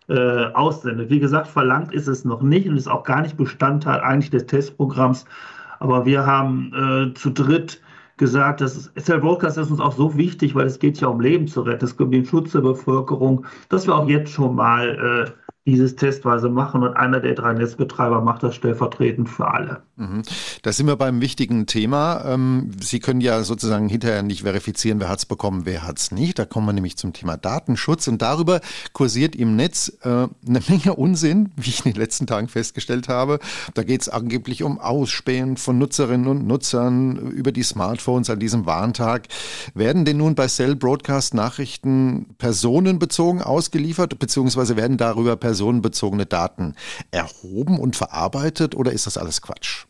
äh, 0.10 0.46
aussendet. 0.54 1.10
Wie 1.10 1.20
gesagt, 1.20 1.48
verlangt 1.48 1.94
ist 1.94 2.08
es 2.08 2.26
noch 2.26 2.42
nicht 2.42 2.68
und 2.68 2.78
ist 2.78 2.88
auch 2.88 3.04
gar 3.04 3.22
nicht 3.22 3.38
Bestandteil 3.38 4.02
eigentlich 4.02 4.30
des 4.30 4.46
Testprogramms. 4.46 5.26
Aber 5.80 6.06
wir 6.06 6.26
haben 6.26 6.72
äh, 6.74 7.14
zu 7.14 7.30
dritt 7.30 7.82
gesagt, 8.18 8.62
dass 8.62 8.92
SL 8.96 9.20
Broadcast 9.20 9.58
ist 9.58 9.72
uns 9.72 9.80
auch 9.80 9.94
so 9.94 10.16
wichtig, 10.18 10.56
weil 10.56 10.68
es 10.68 10.80
geht 10.80 11.00
ja 11.02 11.08
um 11.08 11.20
Leben 11.20 11.48
zu 11.48 11.62
retten, 11.62 11.86
es 11.86 11.98
geht 11.98 12.06
um 12.06 12.12
den 12.12 12.26
Schutz 12.26 12.52
der 12.52 12.62
Bevölkerung, 12.62 13.46
dass 13.70 13.88
wir 13.88 13.96
auch 13.96 14.08
jetzt 14.08 14.32
schon 14.32 14.56
mal 14.56 15.28
äh, 15.28 15.32
dieses 15.66 15.96
testweise 15.96 16.50
machen 16.50 16.84
und 16.84 16.96
einer 16.96 17.20
der 17.20 17.34
drei 17.36 17.54
Netzbetreiber 17.54 18.22
macht 18.22 18.44
das 18.44 18.56
stellvertretend 18.56 19.30
für 19.30 19.48
alle. 19.48 19.82
Mhm. 19.96 20.24
Da 20.62 20.74
sind 20.74 20.88
wir 20.88 20.96
beim 20.96 21.22
wichtigen 21.22 21.66
Thema. 21.66 22.24
Ähm, 22.26 22.72
Sie 22.82 23.00
können 23.00 23.22
ja 23.22 23.44
sozusagen 23.44 23.90
hinterher 23.90 24.24
nicht 24.24 24.44
verifizieren, 24.44 25.00
wer 25.00 25.10
hat 25.10 25.20
es 25.20 25.26
bekommen, 25.26 25.66
wer 25.66 25.84
hat 25.84 26.00
es 26.00 26.12
nicht. 26.12 26.40
Da 26.40 26.46
kommen 26.46 26.66
wir 26.68 26.74
nämlich 26.74 26.98
zum 26.98 27.14
Thema 27.14 27.38
Datenschutz 27.38 28.08
und 28.08 28.22
darüber 28.22 28.62
kursiert 28.94 29.36
im 29.36 29.56
Netz 29.56 29.92
äh, 30.02 30.10
eine 30.10 30.62
Menge 30.68 30.96
Unsinn, 30.96 31.52
wie 31.56 31.70
ich 31.70 31.86
in 31.86 31.94
den 31.94 32.00
letzten 32.00 32.28
Tagen 32.28 32.48
festgestellt 32.48 33.08
habe. 33.08 33.40
Da 33.74 33.84
geht 33.84 34.02
es 34.02 34.10
angeblich 34.10 34.64
um 34.64 34.80
Ausspähen 34.80 35.58
von 35.58 35.78
Nutzerinnen 35.78 36.28
und 36.28 36.48
Nutzern 36.48 37.18
über 37.18 37.52
die 37.52 37.64
Smartphones 37.64 38.30
an 38.30 38.40
diesem 38.40 38.66
Warntag. 38.66 39.28
Werden 39.74 40.06
denn 40.06 40.18
nun 40.18 40.36
bei 40.36 40.48
Cell 40.48 40.76
Broadcast 40.76 41.34
Nachrichten 41.34 42.28
personenbezogen 42.38 43.42
ausgeliefert, 43.42 44.20
beziehungsweise 44.20 44.76
werden 44.76 44.98
darüber 44.98 45.36
personenbezogen 45.36 45.64
personenbezogene 45.94 46.26
Daten 46.26 46.76
erhoben 47.12 47.80
und 47.80 47.96
verarbeitet 47.96 48.76
oder 48.76 48.92
ist 48.92 49.08
das 49.08 49.18
alles 49.18 49.42
Quatsch? 49.42 49.86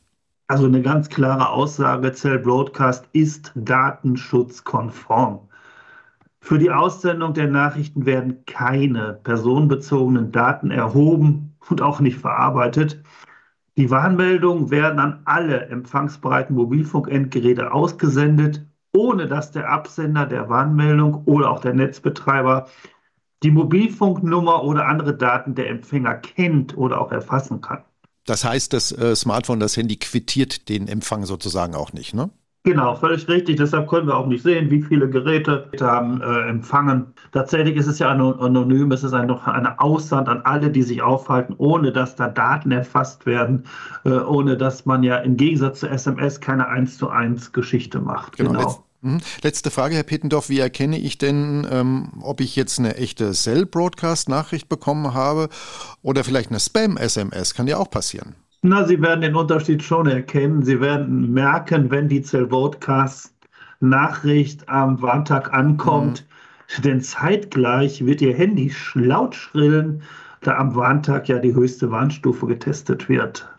Also 0.48 0.66
eine 0.66 0.82
ganz 0.82 1.10
klare 1.10 1.50
Aussage, 1.50 2.12
Cell 2.12 2.40
Broadcast 2.40 3.08
ist 3.14 3.52
datenschutzkonform. 3.56 5.48
Für 6.42 6.60
die 6.60 6.72
Aussendung 6.72 7.34
der 7.34 7.48
Nachrichten 7.48 8.06
werden 8.06 8.46
keine 8.46 9.14
personenbezogenen 9.24 10.34
Daten 10.34 10.72
erhoben 10.72 11.56
und 11.70 11.82
auch 11.82 12.02
nicht 12.02 12.18
verarbeitet. 12.18 13.02
Die 13.78 13.90
Warnmeldungen 13.90 14.70
werden 14.70 15.00
an 15.00 15.22
alle 15.24 15.68
empfangsbereiten 15.68 16.56
Mobilfunkendgeräte 16.56 17.72
ausgesendet, 17.72 18.66
ohne 18.94 19.28
dass 19.28 19.52
der 19.52 19.70
Absender 19.70 20.26
der 20.26 20.50
Warnmeldung 20.50 21.24
oder 21.26 21.50
auch 21.50 21.62
der 21.62 21.74
Netzbetreiber 21.74 22.68
die 23.42 23.52
Mobilfunknummer 23.52 24.64
oder 24.64 24.88
andere 24.88 25.16
Daten 25.16 25.56
der 25.56 25.70
Empfänger 25.70 26.16
kennt 26.16 26.78
oder 26.78 27.00
auch 27.00 27.12
erfassen 27.14 27.62
kann. 27.62 27.84
Das 28.26 28.46
heißt, 28.46 28.74
das 28.74 28.92
äh, 28.92 29.16
Smartphone, 29.16 29.60
das 29.60 29.76
Handy 29.78 29.98
quittiert 29.98 30.70
den 30.70 30.88
Empfang 30.88 31.26
sozusagen 31.26 31.76
auch 31.76 31.94
nicht, 31.94 32.14
ne? 32.14 32.30
Genau, 32.66 32.96
völlig 32.96 33.28
richtig. 33.28 33.58
Deshalb 33.58 33.90
können 33.90 34.08
wir 34.08 34.16
auch 34.16 34.26
nicht 34.26 34.42
sehen, 34.42 34.72
wie 34.72 34.82
viele 34.82 35.10
Geräte 35.10 35.70
haben 35.82 36.22
äh, 36.22 36.48
empfangen. 36.48 37.14
Tatsächlich 37.34 37.76
ist 37.76 37.88
es 37.88 38.00
ja 38.00 38.08
anonym. 38.10 38.90
Es 38.94 39.04
ist 39.04 39.14
ein, 39.14 39.30
eine 39.30 39.80
Aussand 39.82 40.30
an 40.30 40.42
alle, 40.46 40.72
die 40.72 40.82
sich 40.82 41.02
aufhalten, 41.02 41.56
ohne 41.58 41.92
dass 41.92 42.16
da 42.16 42.30
Daten 42.30 42.72
erfasst 42.72 43.26
werden, 43.26 43.66
äh, 44.06 44.12
ohne 44.12 44.56
dass 44.56 44.86
man 44.86 45.04
ja 45.04 45.18
im 45.18 45.36
Gegensatz 45.36 45.82
zu 45.82 45.90
SMS 45.90 46.40
keine 46.40 46.68
1 46.70 46.98
zu 46.98 47.10
1 47.10 47.52
Geschichte 47.52 48.00
macht. 48.00 48.38
Genau. 48.38 48.52
genau. 48.52 48.84
Mhm. 49.04 49.20
Letzte 49.44 49.70
Frage, 49.70 49.94
Herr 49.96 50.04
Pittendorf. 50.04 50.50
Wie 50.50 50.60
erkenne 50.60 50.98
ich 50.98 51.18
denn, 51.18 51.68
ähm, 51.70 52.14
ob 52.22 52.40
ich 52.40 52.56
jetzt 52.56 52.80
eine 52.80 52.96
echte 52.96 53.34
Cell-Broadcast-Nachricht 53.34 54.70
bekommen 54.70 55.14
habe 55.14 55.50
oder 56.02 56.24
vielleicht 56.24 56.50
eine 56.50 56.62
Spam-SMS? 56.62 57.54
Kann 57.54 57.68
ja 57.68 57.76
auch 57.78 57.92
passieren. 57.92 58.36
Na, 58.62 58.86
Sie 58.86 59.02
werden 59.02 59.20
den 59.20 59.36
Unterschied 59.36 59.84
schon 59.84 60.08
erkennen. 60.08 60.64
Sie 60.64 60.80
werden 60.80 61.34
merken, 61.34 61.92
wenn 61.92 62.08
die 62.08 62.22
Cell-Broadcast-Nachricht 62.22 64.70
am 64.70 65.02
Warntag 65.02 65.54
ankommt, 65.54 66.26
mhm. 66.78 66.82
denn 66.84 67.02
zeitgleich 67.02 68.06
wird 68.06 68.22
Ihr 68.22 68.34
Handy 68.34 68.74
laut 68.94 69.36
schrillen, 69.36 70.02
da 70.40 70.56
am 70.58 70.76
Warntag 70.76 71.28
ja 71.28 71.40
die 71.40 71.54
höchste 71.54 71.92
Warnstufe 71.92 72.48
getestet 72.48 73.10
wird. 73.10 73.50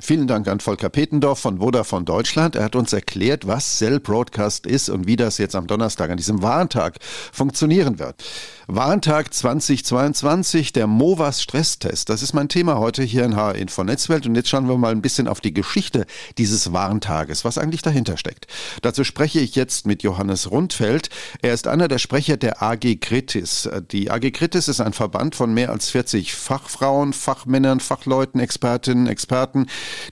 Vielen 0.00 0.26
Dank 0.26 0.48
an 0.48 0.58
Volker 0.58 0.88
Petendorf 0.88 1.38
von 1.38 1.58
Vodafone 1.58 2.04
Deutschland. 2.04 2.56
Er 2.56 2.64
hat 2.64 2.74
uns 2.74 2.92
erklärt, 2.92 3.46
was 3.46 3.78
Cell 3.78 4.00
Broadcast 4.00 4.66
ist 4.66 4.88
und 4.88 5.06
wie 5.06 5.14
das 5.14 5.38
jetzt 5.38 5.54
am 5.54 5.68
Donnerstag 5.68 6.10
an 6.10 6.16
diesem 6.16 6.42
Warntag 6.42 6.96
funktionieren 7.32 8.00
wird. 8.00 8.24
Warntag 8.66 9.32
2022, 9.32 10.72
der 10.72 10.88
MOVAS 10.88 11.42
Stresstest. 11.42 12.08
Das 12.08 12.22
ist 12.22 12.32
mein 12.32 12.48
Thema 12.48 12.78
heute 12.78 13.04
hier 13.04 13.24
in 13.24 13.36
HR 13.36 13.54
Info 13.54 13.84
Netzwelt. 13.84 14.26
Und 14.26 14.34
jetzt 14.34 14.48
schauen 14.48 14.68
wir 14.68 14.76
mal 14.78 14.90
ein 14.90 15.00
bisschen 15.00 15.28
auf 15.28 15.40
die 15.40 15.54
Geschichte 15.54 16.06
dieses 16.38 16.72
Warntages, 16.72 17.44
was 17.44 17.56
eigentlich 17.56 17.82
dahinter 17.82 18.16
steckt. 18.16 18.48
Dazu 18.82 19.04
spreche 19.04 19.38
ich 19.38 19.54
jetzt 19.54 19.86
mit 19.86 20.02
Johannes 20.02 20.50
Rundfeld. 20.50 21.08
Er 21.40 21.54
ist 21.54 21.68
einer 21.68 21.86
der 21.86 21.98
Sprecher 21.98 22.36
der 22.36 22.64
AG 22.64 22.96
Kritis. 23.00 23.68
Die 23.92 24.10
AG 24.10 24.32
Kritis 24.32 24.66
ist 24.66 24.80
ein 24.80 24.92
Verband 24.92 25.36
von 25.36 25.54
mehr 25.54 25.70
als 25.70 25.90
40 25.90 26.34
Fachfrauen, 26.34 27.12
Fachmännern, 27.12 27.78
Fachleuten, 27.78 28.40
Expertinnen, 28.40 29.06
Experten, 29.06 29.66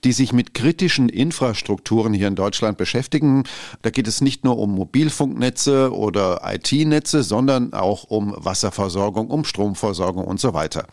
die 0.04 0.12
sich 0.12 0.32
mit 0.32 0.54
kritischen 0.54 1.08
Infrastrukturen 1.08 2.12
hier 2.12 2.28
in 2.28 2.34
Deutschland 2.34 2.78
beschäftigen. 2.78 3.44
Da 3.82 3.90
geht 3.90 4.08
es 4.08 4.20
nicht 4.20 4.44
nur 4.44 4.58
um 4.58 4.72
Mobilfunknetze 4.72 5.92
oder 5.94 6.42
IT-Netze, 6.44 7.22
sondern 7.22 7.72
auch 7.72 8.04
um 8.04 8.34
Wasserversorgung, 8.36 9.28
um 9.28 9.44
Stromversorgung 9.44 10.24
und 10.24 10.40
so 10.40 10.54
weiter. 10.54 10.86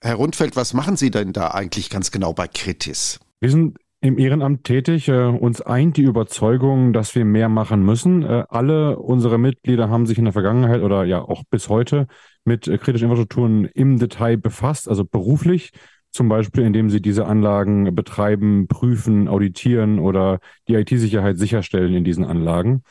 Herr 0.00 0.16
Rundfeld, 0.16 0.56
was 0.56 0.74
machen 0.74 0.96
Sie 0.96 1.10
denn 1.10 1.32
da 1.32 1.48
eigentlich 1.48 1.90
ganz 1.90 2.10
genau 2.10 2.32
bei 2.32 2.48
Kritis? 2.48 3.20
Wir 3.40 3.50
sind 3.50 3.78
im 4.00 4.18
Ehrenamt 4.18 4.64
tätig. 4.64 5.08
Äh, 5.08 5.24
uns 5.24 5.60
eint 5.60 5.96
die 5.96 6.02
Überzeugung, 6.02 6.92
dass 6.92 7.14
wir 7.14 7.24
mehr 7.24 7.48
machen 7.48 7.82
müssen. 7.82 8.22
Äh, 8.22 8.44
alle 8.48 8.98
unsere 8.98 9.38
Mitglieder 9.38 9.90
haben 9.90 10.06
sich 10.06 10.18
in 10.18 10.24
der 10.24 10.32
Vergangenheit 10.32 10.82
oder 10.82 11.04
ja 11.04 11.20
auch 11.20 11.42
bis 11.50 11.68
heute 11.68 12.06
mit 12.44 12.68
äh, 12.68 12.78
kritischen 12.78 13.06
Infrastrukturen 13.06 13.64
im 13.64 13.98
Detail 13.98 14.36
befasst, 14.36 14.88
also 14.88 15.04
beruflich. 15.04 15.72
Zum 16.10 16.28
Beispiel, 16.28 16.64
indem 16.64 16.90
sie 16.90 17.00
diese 17.00 17.26
Anlagen 17.26 17.94
betreiben, 17.94 18.66
prüfen, 18.66 19.28
auditieren 19.28 19.98
oder 19.98 20.40
die 20.66 20.74
IT-Sicherheit 20.74 21.38
sicherstellen 21.38 21.94
in 21.94 22.04
diesen 22.04 22.24
Anlagen. 22.24 22.82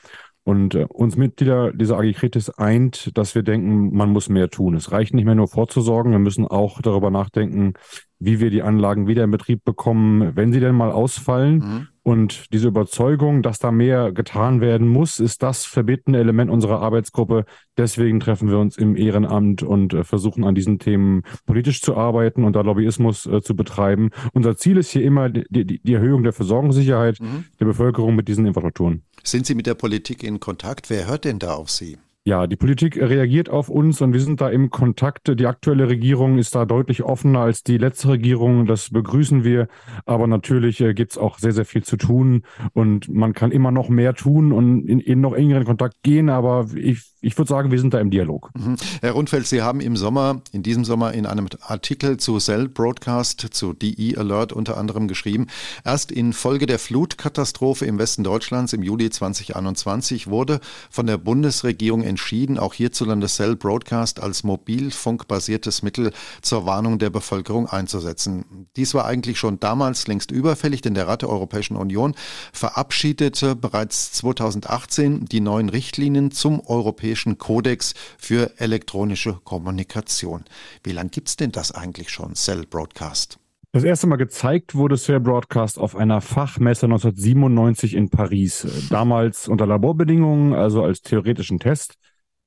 Und 0.47 0.75
äh, 0.75 0.85
uns 0.87 1.17
Mitglieder 1.17 1.73
dieser 1.73 1.97
AG 1.97 2.13
Kritis 2.13 2.49
eint, 2.49 3.11
dass 3.17 3.35
wir 3.35 3.43
denken, 3.43 3.93
man 3.93 4.11
muss 4.11 4.29
mehr 4.29 4.49
tun. 4.49 4.75
Es 4.75 4.93
reicht 4.93 5.13
nicht 5.13 5.25
mehr 5.25 5.35
nur 5.35 5.49
vorzusorgen, 5.49 6.13
wir 6.13 6.19
müssen 6.19 6.47
auch 6.47 6.81
darüber 6.81 7.11
nachdenken, 7.11 7.73
wie 8.17 8.39
wir 8.39 8.49
die 8.49 8.61
Anlagen 8.61 9.07
wieder 9.07 9.25
in 9.25 9.31
Betrieb 9.31 9.65
bekommen, 9.65 10.37
wenn 10.37 10.53
sie 10.53 10.61
denn 10.61 10.73
mal 10.73 10.89
ausfallen. 10.89 11.57
Mhm. 11.57 11.87
Und 12.01 12.53
diese 12.53 12.69
Überzeugung, 12.69 13.41
dass 13.41 13.59
da 13.59 13.71
mehr 13.71 14.13
getan 14.13 14.61
werden 14.61 14.87
muss, 14.87 15.19
ist 15.19 15.43
das 15.43 15.65
verbindende 15.65 16.19
Element 16.19 16.49
unserer 16.49 16.81
Arbeitsgruppe. 16.81 17.43
Deswegen 17.75 18.21
treffen 18.21 18.49
wir 18.49 18.57
uns 18.57 18.77
im 18.77 18.95
Ehrenamt 18.95 19.63
und 19.63 19.93
äh, 19.93 20.05
versuchen 20.05 20.45
an 20.45 20.55
diesen 20.55 20.79
Themen 20.79 21.23
politisch 21.45 21.81
zu 21.81 21.97
arbeiten 21.97 22.45
und 22.45 22.55
da 22.55 22.61
Lobbyismus 22.61 23.25
äh, 23.25 23.41
zu 23.41 23.53
betreiben. 23.53 24.11
Unser 24.31 24.55
Ziel 24.55 24.77
ist 24.77 24.91
hier 24.91 25.03
immer 25.03 25.27
die, 25.27 25.43
die, 25.49 25.81
die 25.83 25.93
Erhöhung 25.93 26.23
der 26.23 26.31
Versorgungssicherheit 26.31 27.19
mhm. 27.19 27.43
der 27.59 27.65
Bevölkerung 27.65 28.15
mit 28.15 28.29
diesen 28.29 28.45
Infrastrukturen. 28.45 29.03
Sind 29.27 29.45
Sie 29.45 29.55
mit 29.55 29.67
der 29.67 29.73
Politik 29.73 30.23
in 30.23 30.39
Kontakt? 30.39 30.89
Wer 30.89 31.05
hört 31.05 31.25
denn 31.25 31.37
da 31.37 31.55
auf 31.55 31.69
Sie? 31.69 31.97
Ja, 32.23 32.47
die 32.47 32.55
Politik 32.55 32.95
reagiert 32.95 33.49
auf 33.49 33.67
uns 33.67 33.99
und 33.99 34.13
wir 34.13 34.21
sind 34.21 34.39
da 34.39 34.47
im 34.47 34.69
Kontakt. 34.69 35.37
Die 35.37 35.45
aktuelle 35.45 35.89
Regierung 35.89 36.37
ist 36.37 36.55
da 36.55 36.63
deutlich 36.63 37.03
offener 37.03 37.41
als 37.41 37.61
die 37.61 37.77
letzte 37.77 38.07
Regierung. 38.07 38.65
Das 38.67 38.89
begrüßen 38.89 39.43
wir. 39.43 39.67
Aber 40.05 40.27
natürlich 40.27 40.79
äh, 40.79 40.93
gibt 40.93 41.11
es 41.11 41.17
auch 41.17 41.39
sehr, 41.39 41.51
sehr 41.51 41.65
viel 41.65 41.83
zu 41.83 41.97
tun 41.97 42.43
und 42.71 43.09
man 43.09 43.33
kann 43.33 43.51
immer 43.51 43.71
noch 43.71 43.89
mehr 43.89 44.13
tun 44.13 44.53
und 44.53 44.87
in, 44.87 45.01
in 45.01 45.19
noch 45.19 45.33
engeren 45.33 45.65
Kontakt 45.65 46.03
gehen. 46.03 46.29
Aber 46.29 46.67
ich 46.73 47.03
ich 47.27 47.37
würde 47.37 47.49
sagen, 47.49 47.71
wir 47.71 47.79
sind 47.79 47.93
da 47.93 47.99
im 47.99 48.09
Dialog. 48.09 48.51
Mhm. 48.57 48.77
Herr 49.01 49.11
Rundfeld, 49.11 49.45
Sie 49.47 49.61
haben 49.61 49.81
im 49.81 49.97
Sommer, 49.97 50.41
in 50.53 50.63
diesem 50.63 50.85
Sommer 50.85 51.13
in 51.13 51.25
einem 51.25 51.47
Artikel 51.59 52.15
zu 52.15 52.39
Cell 52.39 52.69
Broadcast, 52.69 53.47
zu 53.51 53.73
DE 53.73 54.15
Alert 54.15 54.53
unter 54.53 54.77
anderem 54.77 55.09
geschrieben, 55.09 55.47
erst 55.83 56.09
infolge 56.09 56.67
der 56.67 56.79
Flutkatastrophe 56.79 57.85
im 57.85 57.99
Westen 57.99 58.23
Deutschlands 58.23 58.71
im 58.71 58.81
Juli 58.81 59.09
2021 59.09 60.27
wurde 60.27 60.61
von 60.89 61.05
der 61.05 61.17
Bundesregierung 61.17 62.01
entschieden, 62.01 62.57
auch 62.57 62.73
hierzulande 62.73 63.27
Cell 63.27 63.57
Broadcast 63.57 64.23
als 64.23 64.45
mobilfunkbasiertes 64.45 65.83
Mittel 65.83 66.13
zur 66.41 66.65
Warnung 66.65 66.97
der 66.97 67.09
Bevölkerung 67.09 67.67
einzusetzen. 67.67 68.67
Dies 68.77 68.93
war 68.93 69.03
eigentlich 69.03 69.37
schon 69.37 69.59
damals 69.59 70.07
längst 70.07 70.31
überfällig, 70.31 70.79
denn 70.79 70.93
der 70.93 71.09
Rat 71.09 71.23
der 71.23 71.29
Europäischen 71.29 71.75
Union 71.75 72.15
verabschiedete 72.53 73.57
bereits 73.57 74.13
2018 74.13 75.25
die 75.25 75.41
neuen 75.41 75.67
Richtlinien 75.67 76.31
zum 76.31 76.61
europäischen 76.65 77.16
Europäischen 77.17 77.37
Kodex 77.39 77.95
für 78.19 78.51
elektronische 78.59 79.39
Kommunikation. 79.43 80.43
Wie 80.83 80.91
lange 80.91 81.09
gibt 81.09 81.29
es 81.29 81.35
denn 81.35 81.51
das 81.51 81.71
eigentlich 81.71 82.09
schon, 82.09 82.35
Cell 82.35 82.65
Broadcast? 82.69 83.39
Das 83.71 83.83
erste 83.83 84.05
Mal 84.05 84.17
gezeigt 84.17 84.75
wurde 84.75 84.97
Cell 84.97 85.19
Broadcast 85.19 85.79
auf 85.79 85.95
einer 85.95 86.21
Fachmesse 86.21 86.85
1997 86.85 87.95
in 87.95 88.09
Paris. 88.09 88.87
Damals 88.91 89.47
unter 89.47 89.65
Laborbedingungen, 89.65 90.53
also 90.53 90.83
als 90.83 91.01
theoretischen 91.01 91.57
Test. 91.59 91.95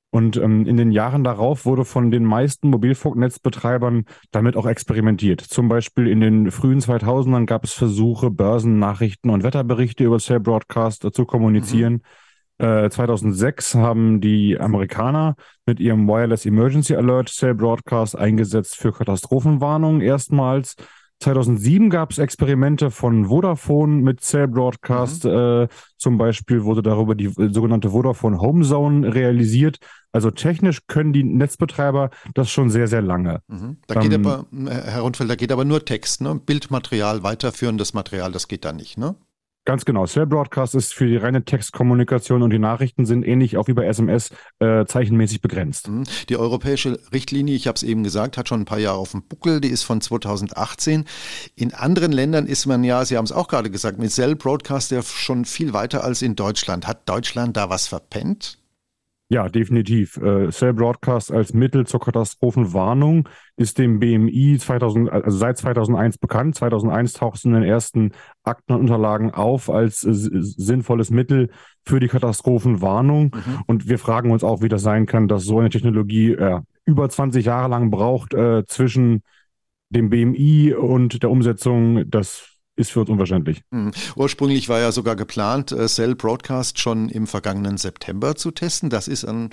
Und 0.09 0.37
ähm, 0.37 0.65
in 0.65 0.77
den 0.77 0.91
Jahren 0.91 1.25
darauf 1.25 1.65
wurde 1.65 1.83
von 1.83 2.09
den 2.09 2.23
meisten 2.23 2.69
Mobilfunknetzbetreibern 2.69 4.05
damit 4.31 4.55
auch 4.55 4.65
experimentiert. 4.65 5.41
Zum 5.41 5.67
Beispiel 5.67 6.07
in 6.07 6.21
den 6.21 6.49
frühen 6.51 6.79
2000ern 6.79 7.45
gab 7.45 7.65
es 7.65 7.73
Versuche, 7.73 8.31
Börsennachrichten 8.31 9.31
und 9.31 9.43
Wetterberichte 9.43 10.05
über 10.05 10.19
Cell 10.19 10.39
Broadcast 10.39 11.05
zu 11.13 11.25
kommunizieren. 11.25 11.93
Mhm. 11.93 12.01
Äh, 12.61 12.89
2006 12.89 13.75
haben 13.75 14.21
die 14.21 14.59
Amerikaner 14.59 15.35
mit 15.65 15.79
ihrem 15.79 16.07
Wireless 16.07 16.45
Emergency 16.45 16.95
Alert 16.95 17.29
Cell 17.29 17.55
Broadcast 17.55 18.15
eingesetzt 18.15 18.77
für 18.77 18.91
Katastrophenwarnungen 18.91 20.01
erstmals. 20.01 20.75
2007 21.21 21.89
gab 21.89 22.11
es 22.11 22.17
Experimente 22.17 22.91
von 22.91 23.25
Vodafone 23.25 24.01
mit 24.01 24.21
Cell 24.21 24.47
Broadcast. 24.47 25.25
Mhm. 25.25 25.31
Äh, 25.31 25.67
zum 25.97 26.17
Beispiel 26.17 26.63
wurde 26.63 26.81
darüber 26.81 27.15
die 27.15 27.25
äh, 27.25 27.51
sogenannte 27.51 27.91
Vodafone 27.91 28.39
Home 28.39 28.63
Zone 28.63 29.11
realisiert. 29.13 29.77
Also 30.11 30.29
technisch 30.29 30.87
können 30.87 31.13
die 31.13 31.23
Netzbetreiber 31.23 32.09
das 32.33 32.49
schon 32.49 32.69
sehr, 32.69 32.87
sehr 32.87 33.01
lange. 33.01 33.41
Mhm. 33.47 33.77
Da 33.87 33.95
ähm, 33.95 34.01
geht 34.01 34.13
aber, 34.13 34.45
Herr 34.67 35.01
Rundfeld, 35.01 35.29
da 35.29 35.35
geht 35.35 35.51
aber 35.51 35.65
nur 35.65 35.85
Text, 35.85 36.21
ne? 36.21 36.35
Bildmaterial, 36.35 37.23
weiterführendes 37.23 37.93
Material, 37.93 38.31
das 38.31 38.47
geht 38.47 38.65
da 38.65 38.73
nicht, 38.73 38.97
ne? 38.97 39.15
Ganz 39.71 39.85
genau. 39.85 40.05
Cell 40.05 40.25
Broadcast 40.25 40.75
ist 40.75 40.93
für 40.93 41.07
die 41.07 41.15
reine 41.15 41.45
Textkommunikation 41.45 42.41
und 42.43 42.49
die 42.49 42.59
Nachrichten 42.59 43.05
sind 43.05 43.25
ähnlich 43.25 43.55
auch 43.55 43.69
wie 43.69 43.73
bei 43.73 43.85
SMS 43.85 44.31
äh, 44.59 44.83
zeichenmäßig 44.85 45.39
begrenzt. 45.39 45.87
Mhm. 45.87 46.03
Die 46.27 46.35
europäische 46.35 46.99
Richtlinie, 47.13 47.55
ich 47.55 47.67
habe 47.67 47.77
es 47.77 47.83
eben 47.83 48.03
gesagt, 48.03 48.37
hat 48.37 48.49
schon 48.49 48.63
ein 48.63 48.65
paar 48.65 48.79
Jahre 48.79 48.97
auf 48.97 49.11
dem 49.11 49.23
Buckel. 49.23 49.61
Die 49.61 49.69
ist 49.69 49.83
von 49.83 50.01
2018. 50.01 51.05
In 51.55 51.73
anderen 51.73 52.11
Ländern 52.11 52.47
ist 52.47 52.65
man 52.65 52.83
ja, 52.83 53.05
Sie 53.05 53.15
haben 53.15 53.23
es 53.23 53.31
auch 53.31 53.47
gerade 53.47 53.71
gesagt, 53.71 53.97
mit 53.97 54.11
Cell 54.11 54.35
Broadcast 54.35 54.91
ja 54.91 55.01
schon 55.03 55.45
viel 55.45 55.71
weiter 55.71 56.03
als 56.03 56.21
in 56.21 56.35
Deutschland. 56.35 56.85
Hat 56.85 57.07
Deutschland 57.07 57.55
da 57.55 57.69
was 57.69 57.87
verpennt? 57.87 58.60
Ja, 59.31 59.47
definitiv. 59.47 60.17
Äh, 60.17 60.49
Cell 60.49 60.73
Broadcast 60.73 61.31
als 61.31 61.53
Mittel 61.53 61.87
zur 61.87 62.01
Katastrophenwarnung 62.01 63.29
ist 63.55 63.77
dem 63.77 63.97
BMI 64.01 64.57
2000, 64.59 65.09
also 65.09 65.37
seit 65.37 65.57
2001 65.57 66.17
bekannt. 66.17 66.55
2001 66.55 67.13
taucht 67.13 67.37
es 67.37 67.45
in 67.45 67.53
den 67.53 67.63
ersten 67.63 68.11
Akten 68.43 68.73
und 68.73 68.81
Unterlagen 68.81 69.31
auf 69.31 69.69
als 69.69 70.03
äh, 70.03 70.11
sinnvolles 70.11 71.11
Mittel 71.11 71.49
für 71.85 72.01
die 72.01 72.09
Katastrophenwarnung. 72.09 73.33
Mhm. 73.33 73.61
Und 73.67 73.87
wir 73.87 73.99
fragen 73.99 74.31
uns 74.31 74.43
auch, 74.43 74.61
wie 74.61 74.67
das 74.67 74.81
sein 74.81 75.05
kann, 75.05 75.29
dass 75.29 75.45
so 75.45 75.59
eine 75.59 75.69
Technologie 75.69 76.33
äh, 76.33 76.59
über 76.83 77.07
20 77.07 77.45
Jahre 77.45 77.69
lang 77.69 77.89
braucht 77.89 78.33
äh, 78.33 78.65
zwischen 78.65 79.21
dem 79.91 80.09
BMI 80.09 80.73
und 80.73 81.23
der 81.23 81.31
Umsetzung. 81.31 82.03
Das 82.09 82.57
ist 82.81 82.91
für 82.91 83.01
uns 83.01 83.09
unverständlich. 83.09 83.61
Mhm. 83.71 83.91
Ursprünglich 84.15 84.67
war 84.69 84.79
ja 84.79 84.91
sogar 84.91 85.15
geplant, 85.15 85.71
äh, 85.71 85.87
Cell 85.87 86.15
Broadcast 86.15 86.79
schon 86.79 87.09
im 87.09 87.27
vergangenen 87.27 87.77
September 87.77 88.35
zu 88.35 88.51
testen. 88.51 88.89
Das 88.89 89.07
ist 89.07 89.25
an, 89.25 89.49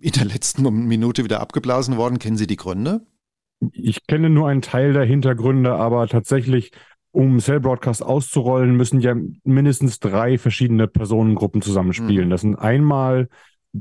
in 0.00 0.12
der 0.12 0.24
letzten 0.24 0.62
Minute 0.86 1.24
wieder 1.24 1.40
abgeblasen 1.40 1.96
worden. 1.96 2.18
Kennen 2.18 2.36
Sie 2.36 2.46
die 2.46 2.56
Gründe? 2.56 3.02
Ich 3.72 4.06
kenne 4.06 4.30
nur 4.30 4.48
einen 4.48 4.62
Teil 4.62 4.92
der 4.92 5.04
Hintergründe, 5.04 5.74
aber 5.74 6.08
tatsächlich, 6.08 6.72
um 7.12 7.38
Cell 7.38 7.60
Broadcast 7.60 8.02
auszurollen, 8.02 8.74
müssen 8.76 9.00
ja 9.00 9.14
mindestens 9.44 10.00
drei 10.00 10.38
verschiedene 10.38 10.88
Personengruppen 10.88 11.62
zusammenspielen. 11.62 12.26
Mhm. 12.26 12.30
Das 12.30 12.40
sind 12.40 12.56
einmal 12.56 13.28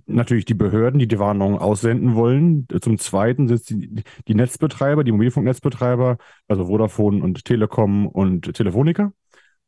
natürlich 0.05 0.45
die 0.45 0.53
Behörden, 0.53 1.00
die 1.00 1.07
die 1.07 1.19
Warnung 1.19 1.57
aussenden 1.57 2.15
wollen. 2.15 2.67
Zum 2.81 2.98
Zweiten 2.98 3.48
sind 3.48 3.55
es 3.60 3.63
die, 3.63 4.03
die 4.27 4.36
Netzbetreiber, 4.36 5.03
die 5.03 5.12
Mobilfunknetzbetreiber, 5.12 6.17
also 6.48 6.65
Vodafone 6.65 7.24
und 7.24 7.45
Telekom 7.45 8.07
und 8.07 8.53
Telefonica. 8.53 9.12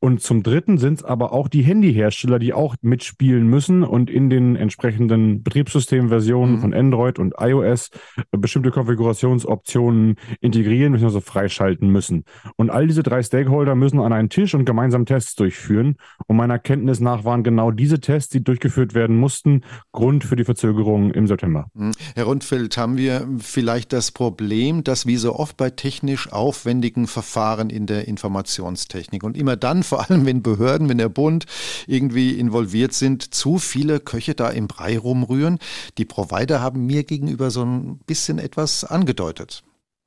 Und 0.04 0.22
zum 0.22 0.44
Dritten 0.44 0.78
sind 0.80 0.96
es 0.96 1.06
aber 1.06 1.32
auch 1.32 1.48
die 1.48 1.62
Handyhersteller, 1.62 2.38
die 2.38 2.52
auch 2.52 2.76
mitspielen 2.82 3.48
müssen 3.48 3.84
und 3.86 4.10
in 4.10 4.30
den 4.30 4.58
entsprechenden 4.58 5.44
Betriebssystemversionen 5.44 6.56
mhm. 6.56 6.60
von 6.60 6.74
Android 6.74 7.20
und 7.20 7.36
iOS 7.40 7.90
bestimmte 8.32 8.72
Konfigurationsoptionen 8.72 10.18
integrieren 10.42 10.92
bzw. 10.92 11.22
freischalten 11.22 11.88
müssen. 11.88 12.26
Und 12.58 12.70
all 12.70 12.86
diese 12.86 13.02
drei 13.02 13.24
Stakeholder 13.24 13.76
müssen 13.76 14.02
an 14.02 14.12
einen 14.12 14.28
Tisch 14.28 14.54
und 14.54 14.66
gemeinsam 14.66 15.06
Tests 15.06 15.36
durchführen. 15.36 15.96
Und 16.28 16.36
meiner 16.36 16.60
Kenntnis 16.60 17.00
nach 17.00 17.24
waren 17.24 17.42
genau 17.42 17.72
diese 17.72 18.02
Tests, 18.02 18.30
die 18.30 18.44
durchgeführt 18.44 18.96
werden 18.96 19.16
mussten, 19.16 19.62
Grund 19.94 20.26
für 20.26 20.36
die 20.36 20.44
Verzögerung 20.44 21.12
im 21.12 21.28
September. 21.28 21.68
Mhm. 21.76 21.94
Herr 22.14 22.26
Rundfeld, 22.26 22.76
haben 22.76 22.98
wir 22.98 23.26
vielleicht 23.38 23.94
das 23.94 24.12
Problem, 24.12 24.84
dass 24.84 25.08
wie 25.08 25.16
so 25.16 25.34
oft 25.34 25.56
bei 25.56 25.70
technisch 25.70 26.30
aufwendigen 26.30 27.08
Verfahren 27.08 27.70
in 27.70 27.86
der 27.86 28.06
Informationstechnik 28.10 29.24
und 29.24 29.38
immer 29.38 29.56
dann 29.56 29.82
vor 29.94 30.10
allem 30.10 30.26
wenn 30.26 30.42
Behörden, 30.42 30.90
wenn 30.90 30.98
der 30.98 31.08
Bund 31.08 31.46
irgendwie 31.86 32.32
involviert 32.32 32.94
sind, 32.94 33.36
zu 33.36 33.60
viele 33.60 34.00
Köche 34.00 34.34
da 34.34 34.50
im 34.50 34.68
Brei 34.68 34.98
rumrühren. 34.98 35.60
Die 36.00 36.06
Provider 36.06 36.62
haben 36.62 36.88
mir 36.88 37.04
gegenüber 37.04 37.52
so 37.52 37.64
ein 37.64 38.00
bisschen 38.08 38.40
etwas 38.40 38.84
angedeutet. 38.84 39.64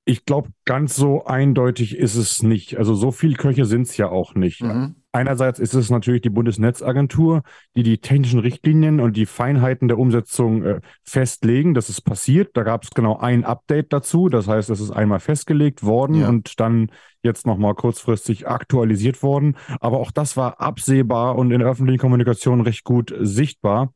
Ich 0.08 0.24
glaube, 0.24 0.50
ganz 0.64 0.94
so 0.94 1.24
eindeutig 1.24 1.96
ist 1.96 2.14
es 2.14 2.40
nicht. 2.40 2.78
Also 2.78 2.94
so 2.94 3.10
viele 3.10 3.34
Köche 3.34 3.64
sind 3.64 3.88
es 3.88 3.96
ja 3.96 4.08
auch 4.08 4.36
nicht. 4.36 4.62
Mhm. 4.62 4.94
Einerseits 5.10 5.58
ist 5.58 5.74
es 5.74 5.90
natürlich 5.90 6.22
die 6.22 6.30
Bundesnetzagentur, 6.30 7.42
die 7.74 7.82
die 7.82 7.98
technischen 7.98 8.38
Richtlinien 8.38 9.00
und 9.00 9.16
die 9.16 9.26
Feinheiten 9.26 9.88
der 9.88 9.98
Umsetzung 9.98 10.62
äh, 10.62 10.80
festlegen. 11.02 11.74
Das 11.74 11.88
ist 11.88 12.02
passiert. 12.02 12.56
Da 12.56 12.62
gab 12.62 12.84
es 12.84 12.90
genau 12.90 13.18
ein 13.18 13.44
Update 13.44 13.92
dazu. 13.92 14.28
Das 14.28 14.46
heißt, 14.46 14.70
es 14.70 14.78
ist 14.78 14.92
einmal 14.92 15.18
festgelegt 15.18 15.82
worden 15.82 16.20
ja. 16.20 16.28
und 16.28 16.60
dann 16.60 16.92
jetzt 17.24 17.44
nochmal 17.44 17.74
kurzfristig 17.74 18.46
aktualisiert 18.46 19.24
worden. 19.24 19.56
Aber 19.80 19.98
auch 19.98 20.12
das 20.12 20.36
war 20.36 20.60
absehbar 20.60 21.36
und 21.36 21.50
in 21.50 21.58
der 21.58 21.68
öffentlichen 21.68 21.98
Kommunikation 21.98 22.60
recht 22.60 22.84
gut 22.84 23.12
sichtbar. 23.18 23.92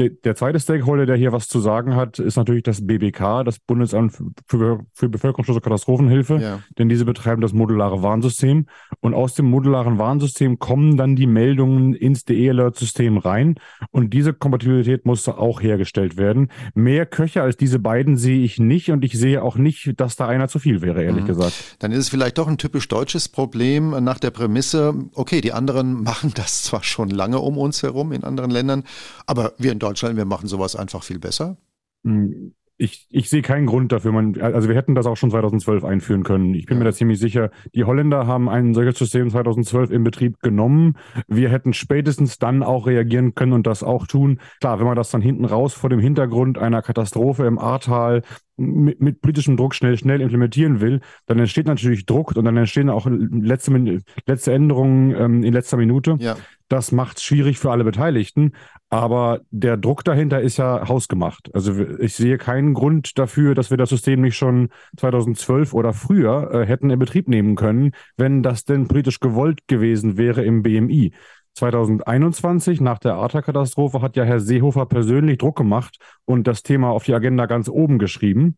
Der 0.00 0.34
zweite 0.34 0.58
Stakeholder, 0.58 1.04
der 1.04 1.16
hier 1.16 1.32
was 1.32 1.46
zu 1.46 1.60
sagen 1.60 1.94
hat, 1.94 2.18
ist 2.18 2.36
natürlich 2.36 2.62
das 2.62 2.86
BBK, 2.86 3.44
das 3.44 3.58
Bundesamt 3.58 4.16
für, 4.46 4.80
für 4.94 5.08
Bevölkerungsschutz 5.10 5.56
und 5.56 5.62
Katastrophenhilfe, 5.62 6.38
ja. 6.40 6.60
denn 6.78 6.88
diese 6.88 7.04
betreiben 7.04 7.42
das 7.42 7.52
modulare 7.52 8.02
Warnsystem 8.02 8.66
und 9.00 9.12
aus 9.12 9.34
dem 9.34 9.46
modularen 9.46 9.98
Warnsystem 9.98 10.58
kommen 10.58 10.96
dann 10.96 11.16
die 11.16 11.26
Meldungen 11.26 11.92
ins 11.92 12.24
DE-Alert-System 12.24 13.18
rein 13.18 13.56
und 13.90 14.14
diese 14.14 14.32
Kompatibilität 14.32 15.04
musste 15.04 15.36
auch 15.36 15.60
hergestellt 15.60 16.16
werden. 16.16 16.48
Mehr 16.74 17.04
Köche 17.04 17.42
als 17.42 17.58
diese 17.58 17.78
beiden 17.78 18.16
sehe 18.16 18.42
ich 18.42 18.58
nicht 18.58 18.90
und 18.90 19.04
ich 19.04 19.18
sehe 19.18 19.42
auch 19.42 19.56
nicht, 19.56 20.00
dass 20.00 20.16
da 20.16 20.26
einer 20.28 20.48
zu 20.48 20.58
viel 20.58 20.80
wäre, 20.80 21.02
ehrlich 21.04 21.24
mhm. 21.24 21.28
gesagt. 21.28 21.76
Dann 21.80 21.92
ist 21.92 21.98
es 21.98 22.08
vielleicht 22.08 22.38
doch 22.38 22.48
ein 22.48 22.58
typisch 22.58 22.88
deutsches 22.88 23.28
Problem 23.28 23.90
nach 24.02 24.18
der 24.18 24.30
Prämisse, 24.30 24.94
okay, 25.14 25.42
die 25.42 25.52
anderen 25.52 26.02
machen 26.02 26.32
das 26.34 26.62
zwar 26.62 26.82
schon 26.82 27.10
lange 27.10 27.38
um 27.38 27.58
uns 27.58 27.82
herum 27.82 28.12
in 28.12 28.24
anderen 28.24 28.50
Ländern, 28.50 28.84
aber 29.26 29.52
wir 29.58 29.72
in 29.72 29.78
Deutschland 29.78 29.89
Deutschland, 29.90 30.16
wir 30.16 30.24
machen 30.24 30.46
sowas 30.46 30.76
einfach 30.76 31.02
viel 31.02 31.18
besser? 31.18 31.56
Hm, 32.04 32.54
ich, 32.80 33.08
ich 33.10 33.28
sehe 33.28 33.42
keinen 33.42 33.66
Grund 33.66 33.92
dafür. 33.92 34.12
Man, 34.12 34.40
also 34.40 34.68
wir 34.68 34.76
hätten 34.76 34.94
das 34.94 35.04
auch 35.04 35.16
schon 35.16 35.30
2012 35.30 35.84
einführen 35.84 36.22
können. 36.22 36.54
Ich 36.54 36.64
bin 36.64 36.78
mir 36.78 36.84
da 36.84 36.92
ziemlich 36.92 37.18
sicher. 37.18 37.50
Die 37.74 37.84
Holländer 37.84 38.26
haben 38.26 38.48
ein 38.48 38.72
solches 38.72 38.98
System 38.98 39.28
2012 39.28 39.90
in 39.90 40.02
Betrieb 40.02 40.40
genommen. 40.40 40.96
Wir 41.28 41.50
hätten 41.50 41.74
spätestens 41.74 42.38
dann 42.38 42.62
auch 42.62 42.86
reagieren 42.86 43.34
können 43.34 43.52
und 43.52 43.66
das 43.66 43.82
auch 43.82 44.06
tun. 44.06 44.40
Klar, 44.60 44.78
wenn 44.78 44.86
man 44.86 44.96
das 44.96 45.10
dann 45.10 45.20
hinten 45.20 45.44
raus 45.44 45.74
vor 45.74 45.90
dem 45.90 46.00
Hintergrund 46.00 46.56
einer 46.56 46.80
Katastrophe 46.80 47.44
im 47.44 47.58
Ahrtal 47.58 48.22
mit, 48.60 49.00
mit 49.00 49.20
politischem 49.20 49.56
Druck 49.56 49.74
schnell, 49.74 49.96
schnell 49.96 50.20
implementieren 50.20 50.80
will, 50.80 51.00
dann 51.26 51.38
entsteht 51.38 51.66
natürlich 51.66 52.06
Druck 52.06 52.36
und 52.36 52.44
dann 52.44 52.56
entstehen 52.56 52.90
auch 52.90 53.06
letzte, 53.06 54.00
letzte 54.26 54.52
Änderungen 54.52 55.14
ähm, 55.14 55.42
in 55.42 55.52
letzter 55.52 55.76
Minute. 55.76 56.16
Ja. 56.20 56.36
Das 56.68 56.92
macht 56.92 57.16
es 57.16 57.24
schwierig 57.24 57.58
für 57.58 57.72
alle 57.72 57.82
Beteiligten. 57.82 58.52
Aber 58.90 59.40
der 59.50 59.76
Druck 59.76 60.04
dahinter 60.04 60.40
ist 60.40 60.58
ja 60.58 60.88
hausgemacht. 60.88 61.50
Also 61.54 61.74
ich 61.98 62.14
sehe 62.14 62.38
keinen 62.38 62.74
Grund 62.74 63.18
dafür, 63.18 63.54
dass 63.54 63.70
wir 63.70 63.76
das 63.76 63.88
System 63.88 64.20
nicht 64.20 64.36
schon 64.36 64.68
2012 64.96 65.74
oder 65.74 65.92
früher 65.92 66.50
äh, 66.52 66.66
hätten 66.66 66.90
in 66.90 66.98
Betrieb 66.98 67.28
nehmen 67.28 67.56
können, 67.56 67.92
wenn 68.16 68.42
das 68.42 68.64
denn 68.64 68.88
politisch 68.88 69.20
gewollt 69.20 69.66
gewesen 69.68 70.16
wäre 70.16 70.44
im 70.44 70.62
BMI. 70.62 71.12
2021, 71.54 72.80
nach 72.80 72.98
der 72.98 73.14
Arta-Katastrophe, 73.14 74.02
hat 74.02 74.16
ja 74.16 74.24
Herr 74.24 74.40
Seehofer 74.40 74.86
persönlich 74.86 75.38
Druck 75.38 75.56
gemacht 75.56 75.98
und 76.24 76.46
das 76.46 76.62
Thema 76.62 76.90
auf 76.90 77.04
die 77.04 77.14
Agenda 77.14 77.46
ganz 77.46 77.68
oben 77.68 77.98
geschrieben. 77.98 78.56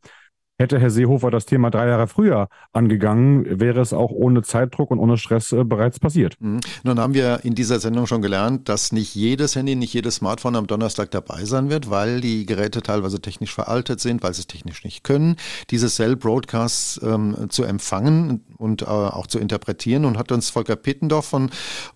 Hätte 0.59 0.79
Herr 0.79 0.91
Seehofer 0.91 1.31
das 1.31 1.47
Thema 1.47 1.71
drei 1.71 1.89
Jahre 1.89 2.07
früher 2.07 2.49
angegangen, 2.73 3.59
wäre 3.59 3.81
es 3.81 3.95
auch 3.95 4.11
ohne 4.11 4.43
Zeitdruck 4.43 4.91
und 4.91 4.99
ohne 4.99 5.17
Stress 5.17 5.51
äh, 5.51 5.65
bereits 5.65 5.99
passiert. 5.99 6.37
Mhm. 6.41 6.61
Nun 6.85 7.01
haben 7.01 7.15
wir 7.15 7.41
in 7.43 7.55
dieser 7.55 7.81
Sendung 7.81 8.07
schon 8.07 8.21
gelernt, 8.21 8.69
dass 8.69 8.93
nicht 8.93 9.15
jedes 9.15 9.57
Handy, 9.57 9.75
nicht 9.75 9.95
jedes 9.95 10.17
Smartphone 10.17 10.57
am 10.57 10.67
Donnerstag 10.67 11.11
dabei 11.11 11.47
sein 11.47 11.71
wird, 11.71 11.89
weil 11.91 12.21
die 12.21 12.45
Geräte 12.45 12.83
teilweise 12.83 13.21
technisch 13.21 13.53
veraltet 13.53 14.01
sind, 14.01 14.23
weil 14.23 14.35
sie 14.35 14.43
es 14.43 14.47
technisch 14.47 14.85
nicht 14.85 15.05
können, 15.05 15.37
diese 15.71 15.89
Cell-Broadcasts 15.89 17.01
ähm, 17.03 17.47
zu 17.49 17.65
empfangen 17.65 18.45
und 18.59 18.83
äh, 18.83 18.85
auch 18.85 19.27
zu 19.27 19.39
interpretieren. 19.39 20.05
Und 20.05 20.19
hat 20.19 20.31
uns 20.33 20.51
Volker 20.51 20.77
Pittendorf 20.77 21.25
von 21.25 21.51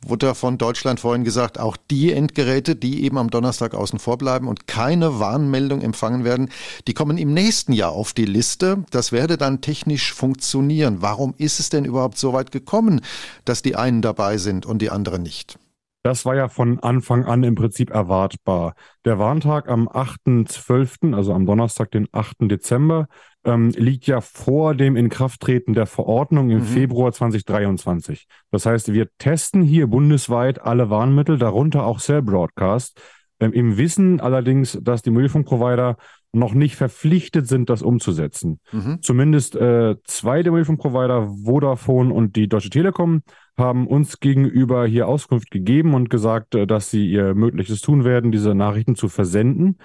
Wutter 0.04 0.34
von 0.34 0.56
Deutschland 0.56 0.98
vorhin 0.98 1.24
gesagt, 1.24 1.60
auch 1.60 1.76
die 1.90 2.10
Endgeräte, 2.10 2.74
die 2.74 3.04
eben 3.04 3.18
am 3.18 3.28
Donnerstag 3.28 3.74
außen 3.74 3.98
vor 3.98 4.16
bleiben 4.16 4.48
und 4.48 4.66
keine 4.66 5.20
Warnmeldung 5.20 5.82
empfangen 5.82 6.24
werden, 6.24 6.48
die 6.88 6.94
kommen 6.94 7.18
im 7.18 7.34
nächsten 7.34 7.74
Jahr 7.74 7.92
auf 7.92 8.14
die 8.14 8.24
Liste 8.24 8.45
Liste. 8.46 8.84
Das 8.90 9.10
werde 9.10 9.36
dann 9.36 9.60
technisch 9.60 10.12
funktionieren. 10.14 10.98
Warum 11.00 11.34
ist 11.36 11.58
es 11.58 11.68
denn 11.68 11.84
überhaupt 11.84 12.16
so 12.16 12.32
weit 12.32 12.52
gekommen, 12.52 13.00
dass 13.44 13.60
die 13.60 13.74
einen 13.74 14.02
dabei 14.02 14.38
sind 14.38 14.66
und 14.66 14.80
die 14.80 14.90
anderen 14.90 15.24
nicht? 15.24 15.58
Das 16.04 16.24
war 16.24 16.36
ja 16.36 16.48
von 16.48 16.78
Anfang 16.78 17.24
an 17.24 17.42
im 17.42 17.56
Prinzip 17.56 17.90
erwartbar. 17.90 18.76
Der 19.04 19.18
Warntag 19.18 19.68
am 19.68 19.88
8.12., 19.88 21.12
also 21.12 21.34
am 21.34 21.44
Donnerstag, 21.44 21.90
den 21.90 22.06
8. 22.12 22.36
Dezember, 22.42 23.08
ähm, 23.44 23.70
liegt 23.70 24.06
ja 24.06 24.20
vor 24.20 24.76
dem 24.76 24.94
Inkrafttreten 24.94 25.74
der 25.74 25.86
Verordnung 25.86 26.50
im 26.50 26.58
mhm. 26.58 26.66
Februar 26.66 27.12
2023. 27.12 28.28
Das 28.52 28.64
heißt, 28.64 28.92
wir 28.92 29.08
testen 29.18 29.62
hier 29.62 29.88
bundesweit 29.88 30.62
alle 30.62 30.88
Warnmittel, 30.88 31.36
darunter 31.36 31.84
auch 31.84 31.98
Cell 31.98 32.22
Broadcast, 32.22 33.00
ähm, 33.40 33.52
im 33.52 33.76
Wissen 33.76 34.20
allerdings, 34.20 34.78
dass 34.80 35.02
die 35.02 35.10
Mobilfunkprovider 35.10 35.96
noch 36.36 36.54
nicht 36.54 36.76
verpflichtet 36.76 37.48
sind, 37.48 37.70
das 37.70 37.82
umzusetzen. 37.82 38.60
Mhm. 38.72 38.98
Zumindest 39.02 39.56
äh, 39.56 39.96
zwei 40.04 40.42
der 40.42 40.52
Mobilfunkprovider, 40.52 41.28
Vodafone 41.44 42.12
und 42.12 42.36
die 42.36 42.48
Deutsche 42.48 42.70
Telekom, 42.70 43.22
haben 43.56 43.86
uns 43.86 44.20
gegenüber 44.20 44.86
hier 44.86 45.08
Auskunft 45.08 45.50
gegeben 45.50 45.94
und 45.94 46.10
gesagt, 46.10 46.54
äh, 46.54 46.66
dass 46.66 46.90
sie 46.90 47.10
ihr 47.10 47.34
Mögliches 47.34 47.80
tun 47.80 48.04
werden, 48.04 48.32
diese 48.32 48.54
Nachrichten 48.54 48.94
zu 48.94 49.08
versenden. 49.08 49.78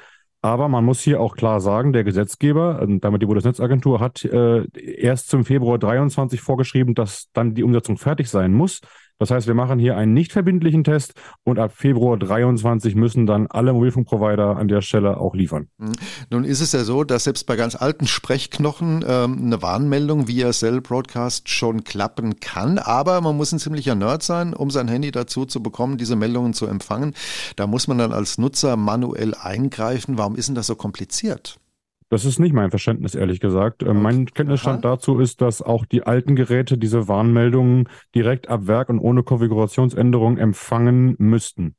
Aber 0.43 0.67
man 0.67 0.83
muss 0.83 1.01
hier 1.01 1.21
auch 1.21 1.35
klar 1.35 1.61
sagen, 1.61 1.93
der 1.93 2.03
Gesetzgeber, 2.03 2.79
also 2.79 2.97
damit 2.97 3.21
die 3.21 3.27
Bundesnetzagentur, 3.27 3.99
hat 3.99 4.25
äh, 4.25 4.65
erst 4.75 5.29
zum 5.29 5.45
Februar 5.45 5.77
23 5.77 6.41
vorgeschrieben, 6.41 6.95
dass 6.95 7.29
dann 7.33 7.53
die 7.53 7.63
Umsetzung 7.63 7.97
fertig 7.97 8.27
sein 8.27 8.51
muss. 8.51 8.81
Das 9.21 9.29
heißt, 9.29 9.45
wir 9.45 9.53
machen 9.53 9.77
hier 9.77 9.97
einen 9.97 10.15
nicht 10.15 10.31
verbindlichen 10.31 10.83
Test 10.83 11.13
und 11.43 11.59
ab 11.59 11.73
Februar 11.75 12.17
23 12.17 12.95
müssen 12.95 13.27
dann 13.27 13.45
alle 13.45 13.71
Mobilfunkprovider 13.71 14.57
an 14.57 14.67
der 14.67 14.81
Stelle 14.81 15.17
auch 15.17 15.35
liefern. 15.35 15.67
Mhm. 15.77 15.91
Nun 16.31 16.43
ist 16.43 16.59
es 16.59 16.71
ja 16.71 16.83
so, 16.83 17.03
dass 17.03 17.25
selbst 17.25 17.45
bei 17.45 17.55
ganz 17.55 17.75
alten 17.75 18.07
Sprechknochen 18.07 19.05
ähm, 19.07 19.37
eine 19.37 19.61
Warnmeldung 19.61 20.27
via 20.27 20.49
Cell 20.49 20.81
Broadcast 20.81 21.49
schon 21.49 21.83
klappen 21.83 22.39
kann, 22.39 22.79
aber 22.79 23.21
man 23.21 23.37
muss 23.37 23.51
ein 23.51 23.59
ziemlicher 23.59 23.93
Nerd 23.93 24.23
sein, 24.23 24.55
um 24.55 24.71
sein 24.71 24.87
Handy 24.87 25.11
dazu 25.11 25.45
zu 25.45 25.61
bekommen, 25.61 25.99
diese 25.99 26.15
Meldungen 26.15 26.55
zu 26.55 26.65
empfangen. 26.65 27.13
Da 27.57 27.67
muss 27.67 27.87
man 27.87 27.99
dann 27.99 28.13
als 28.13 28.39
Nutzer 28.39 28.75
manuell 28.75 29.35
eingreifen. 29.35 30.17
Warum 30.17 30.35
ist 30.35 30.47
denn 30.47 30.55
das 30.55 30.65
so 30.65 30.73
kompliziert? 30.73 31.59
Das 32.11 32.25
ist 32.25 32.39
nicht 32.39 32.51
mein 32.51 32.71
Verständnis, 32.71 33.15
ehrlich 33.15 33.39
gesagt. 33.39 33.83
Okay. 33.83 33.93
Mein 33.93 34.25
Kenntnisstand 34.25 34.85
Aha. 34.85 34.95
dazu 34.95 35.19
ist, 35.19 35.39
dass 35.39 35.61
auch 35.61 35.85
die 35.85 36.03
alten 36.03 36.35
Geräte 36.35 36.77
diese 36.77 37.07
Warnmeldungen 37.07 37.87
direkt 38.13 38.49
ab 38.49 38.67
Werk 38.67 38.89
und 38.89 38.99
ohne 38.99 39.23
Konfigurationsänderung 39.23 40.37
empfangen 40.37 41.15
müssten. 41.19 41.75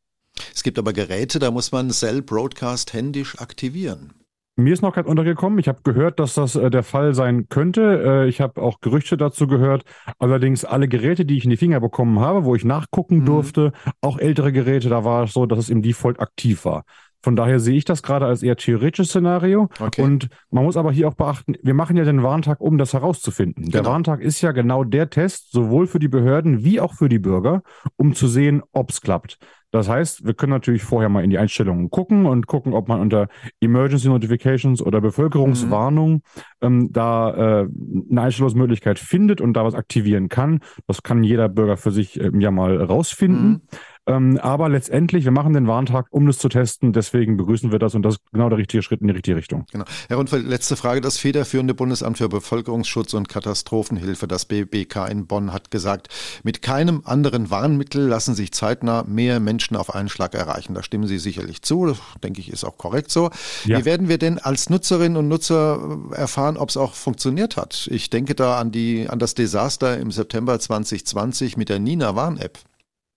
Es 0.55 0.62
gibt 0.62 0.79
aber 0.79 0.95
Geräte, 0.95 1.38
da 1.38 1.51
muss 1.51 1.71
man 1.71 1.90
Cell 1.90 2.23
Broadcast 2.23 2.95
händisch 2.95 3.38
aktivieren. 3.40 4.14
Mir 4.57 4.73
ist 4.73 4.81
noch 4.81 4.95
kein 4.95 5.05
untergekommen. 5.05 5.59
Ich 5.59 5.68
habe 5.68 5.81
gehört, 5.83 6.18
dass 6.18 6.33
das 6.33 6.57
äh, 6.57 6.71
der 6.71 6.83
Fall 6.83 7.14
sein 7.14 7.51
könnte. 7.51 8.25
Äh, 8.25 8.29
ich 8.29 8.40
habe 8.40 8.62
auch 8.62 8.81
Gerüchte 8.81 9.18
dazu 9.18 9.47
gehört. 9.47 9.85
Allerdings 10.18 10.64
alle 10.64 10.88
Geräte, 10.88 11.27
die 11.27 11.37
ich 11.37 11.45
in 11.45 11.51
die 11.51 11.59
Finger 11.59 11.81
bekommen 11.81 12.21
habe, 12.21 12.47
wo 12.47 12.55
ich 12.55 12.64
nachgucken 12.64 13.18
mhm. 13.18 13.27
durfte, 13.27 13.73
auch 14.01 14.18
ältere 14.18 14.51
Geräte, 14.51 14.88
da 14.88 15.05
war 15.05 15.25
es 15.25 15.35
so, 15.35 15.45
dass 15.45 15.59
es 15.59 15.68
im 15.68 15.83
Default 15.83 16.21
aktiv 16.21 16.64
war. 16.64 16.85
Von 17.22 17.37
daher 17.37 17.61
sehe 17.61 17.76
ich 17.76 17.85
das 17.85 18.02
gerade 18.02 18.26
als 18.26 18.42
eher 18.42 18.56
theoretisches 18.56 19.11
Szenario. 19.11 19.68
Okay. 19.80 20.02
Und 20.02 20.28
man 20.50 20.64
muss 20.64 20.76
aber 20.76 20.92
hier 20.92 21.08
auch 21.08 21.14
beachten, 21.14 21.54
wir 21.62 21.74
machen 21.74 21.96
ja 21.96 22.04
den 22.04 22.22
Warntag, 22.22 22.61
um 22.61 22.78
das 22.78 22.92
herauszufinden. 22.92 23.70
Der 23.70 23.80
genau. 23.82 23.92
Warntag 23.92 24.20
ist 24.20 24.40
ja 24.40 24.52
genau 24.52 24.85
der 24.85 25.11
Test, 25.11 25.52
sowohl 25.52 25.87
für 25.87 25.98
die 25.98 26.08
Behörden 26.08 26.64
wie 26.64 26.80
auch 26.80 26.94
für 26.94 27.08
die 27.08 27.18
Bürger, 27.18 27.62
um 27.96 28.14
zu 28.14 28.26
sehen, 28.26 28.62
ob 28.72 28.90
es 28.90 29.00
klappt. 29.00 29.38
Das 29.72 29.88
heißt, 29.88 30.26
wir 30.26 30.35
können 30.35 30.52
natürlich 30.52 30.82
vorher 30.82 31.08
mal 31.08 31.24
in 31.24 31.30
die 31.30 31.38
Einstellungen 31.38 31.88
gucken 31.88 32.26
und 32.26 32.46
gucken, 32.46 32.74
ob 32.74 32.88
man 32.88 33.00
unter 33.00 33.28
Emergency 33.58 34.08
Notifications 34.08 34.82
oder 34.82 35.00
Bevölkerungswarnung 35.00 36.12
mhm. 36.12 36.20
ähm, 36.61 36.88
da 36.92 37.62
äh, 37.62 37.68
eine 38.11 38.20
Einstellungsmöglichkeit 38.20 38.98
findet 38.98 39.40
und 39.40 39.54
da 39.54 39.64
was 39.64 39.74
aktivieren 39.74 40.28
kann. 40.28 40.61
Das 40.87 41.02
kann 41.02 41.24
jeder 41.24 41.48
Bürger 41.48 41.78
für 41.78 41.90
sich 41.90 42.20
ähm, 42.20 42.40
ja 42.42 42.50
mal 42.50 42.82
rausfinden. 42.82 43.48
Mhm. 43.48 43.61
Ähm, 44.06 44.38
aber 44.38 44.68
letztendlich, 44.68 45.24
wir 45.24 45.30
machen 45.30 45.52
den 45.52 45.68
Warntag, 45.68 46.06
um 46.10 46.26
das 46.26 46.38
zu 46.38 46.48
testen. 46.48 46.92
Deswegen 46.92 47.36
begrüßen 47.36 47.70
wir 47.70 47.78
das 47.78 47.94
und 47.94 48.02
das 48.02 48.14
ist 48.14 48.20
genau 48.32 48.48
der 48.48 48.58
richtige 48.58 48.82
Schritt 48.82 49.00
in 49.00 49.06
die 49.06 49.12
richtige 49.12 49.36
Richtung. 49.36 49.64
Genau. 49.70 49.84
Herr 50.08 50.16
Rundfeld, 50.16 50.44
letzte 50.44 50.74
Frage. 50.74 51.00
Das 51.00 51.18
federführende 51.18 51.74
Bundesamt 51.74 52.18
für 52.18 52.28
Bevölkerungsschutz 52.28 53.14
und 53.14 53.28
Katastrophenhilfe, 53.28 54.26
das 54.26 54.44
BBK 54.44 55.06
in 55.08 55.26
Bonn, 55.26 55.52
hat 55.52 55.70
gesagt, 55.70 56.08
mit 56.42 56.62
keinem 56.62 57.02
anderen 57.04 57.50
Warnmittel 57.50 58.04
lassen 58.06 58.34
sich 58.34 58.52
zeitnah 58.52 59.04
mehr 59.04 59.38
Menschen 59.38 59.76
auf 59.76 59.94
einen 59.94 60.08
Schlag 60.08 60.34
erreichen. 60.34 60.74
Da 60.74 60.82
stimmen 60.82 61.06
Sie 61.06 61.18
sicherlich 61.18 61.62
zu. 61.62 61.86
Das 61.86 61.98
denke 62.24 62.40
ich, 62.40 62.50
ist 62.52 62.64
auch 62.64 62.78
korrekt 62.78 63.10
so. 63.12 63.30
Ja. 63.64 63.78
Wie 63.78 63.84
werden 63.84 64.08
wir 64.08 64.18
denn 64.18 64.38
als 64.38 64.68
Nutzerinnen 64.68 65.16
und 65.16 65.28
Nutzer 65.28 65.98
erfahren, 66.10 66.56
ob 66.56 66.70
es 66.70 66.76
auch 66.76 66.94
funktioniert 66.94 67.56
hat? 67.56 67.88
Ich 67.92 68.10
denke 68.10 68.34
da 68.34 68.58
an, 68.58 68.72
die, 68.72 69.08
an 69.08 69.20
das 69.20 69.34
Desaster 69.34 69.98
im 69.98 70.10
September 70.10 70.58
2020 70.58 71.56
mit 71.56 71.68
der 71.68 71.78
Nina-Warn-App. 71.78 72.58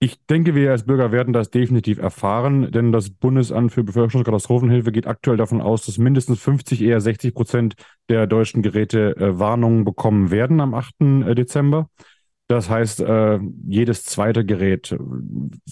Ich 0.05 0.23
denke, 0.27 0.53
wir 0.53 0.69
als 0.69 0.85
Bürger 0.85 1.11
werden 1.11 1.33
das 1.33 1.49
definitiv 1.49 1.97
erfahren, 1.97 2.71
denn 2.71 2.91
das 2.91 3.09
Bundesamt 3.09 3.71
für 3.71 3.81
Bevölkerungs- 3.81 4.17
und 4.17 4.23
Katastrophenhilfe 4.23 4.91
geht 4.91 5.07
aktuell 5.07 5.35
davon 5.35 5.61
aus, 5.61 5.83
dass 5.87 5.97
mindestens 5.97 6.39
50, 6.41 6.83
eher 6.83 7.01
60 7.01 7.33
Prozent 7.33 7.73
der 8.07 8.27
deutschen 8.27 8.61
Geräte 8.61 9.17
äh, 9.17 9.39
Warnungen 9.39 9.83
bekommen 9.83 10.29
werden 10.29 10.61
am 10.61 10.75
8. 10.75 11.01
Äh, 11.01 11.33
Dezember. 11.33 11.89
Das 12.47 12.69
heißt, 12.69 12.99
äh, 12.99 13.39
jedes 13.67 14.05
zweite 14.05 14.45
Gerät. 14.45 14.95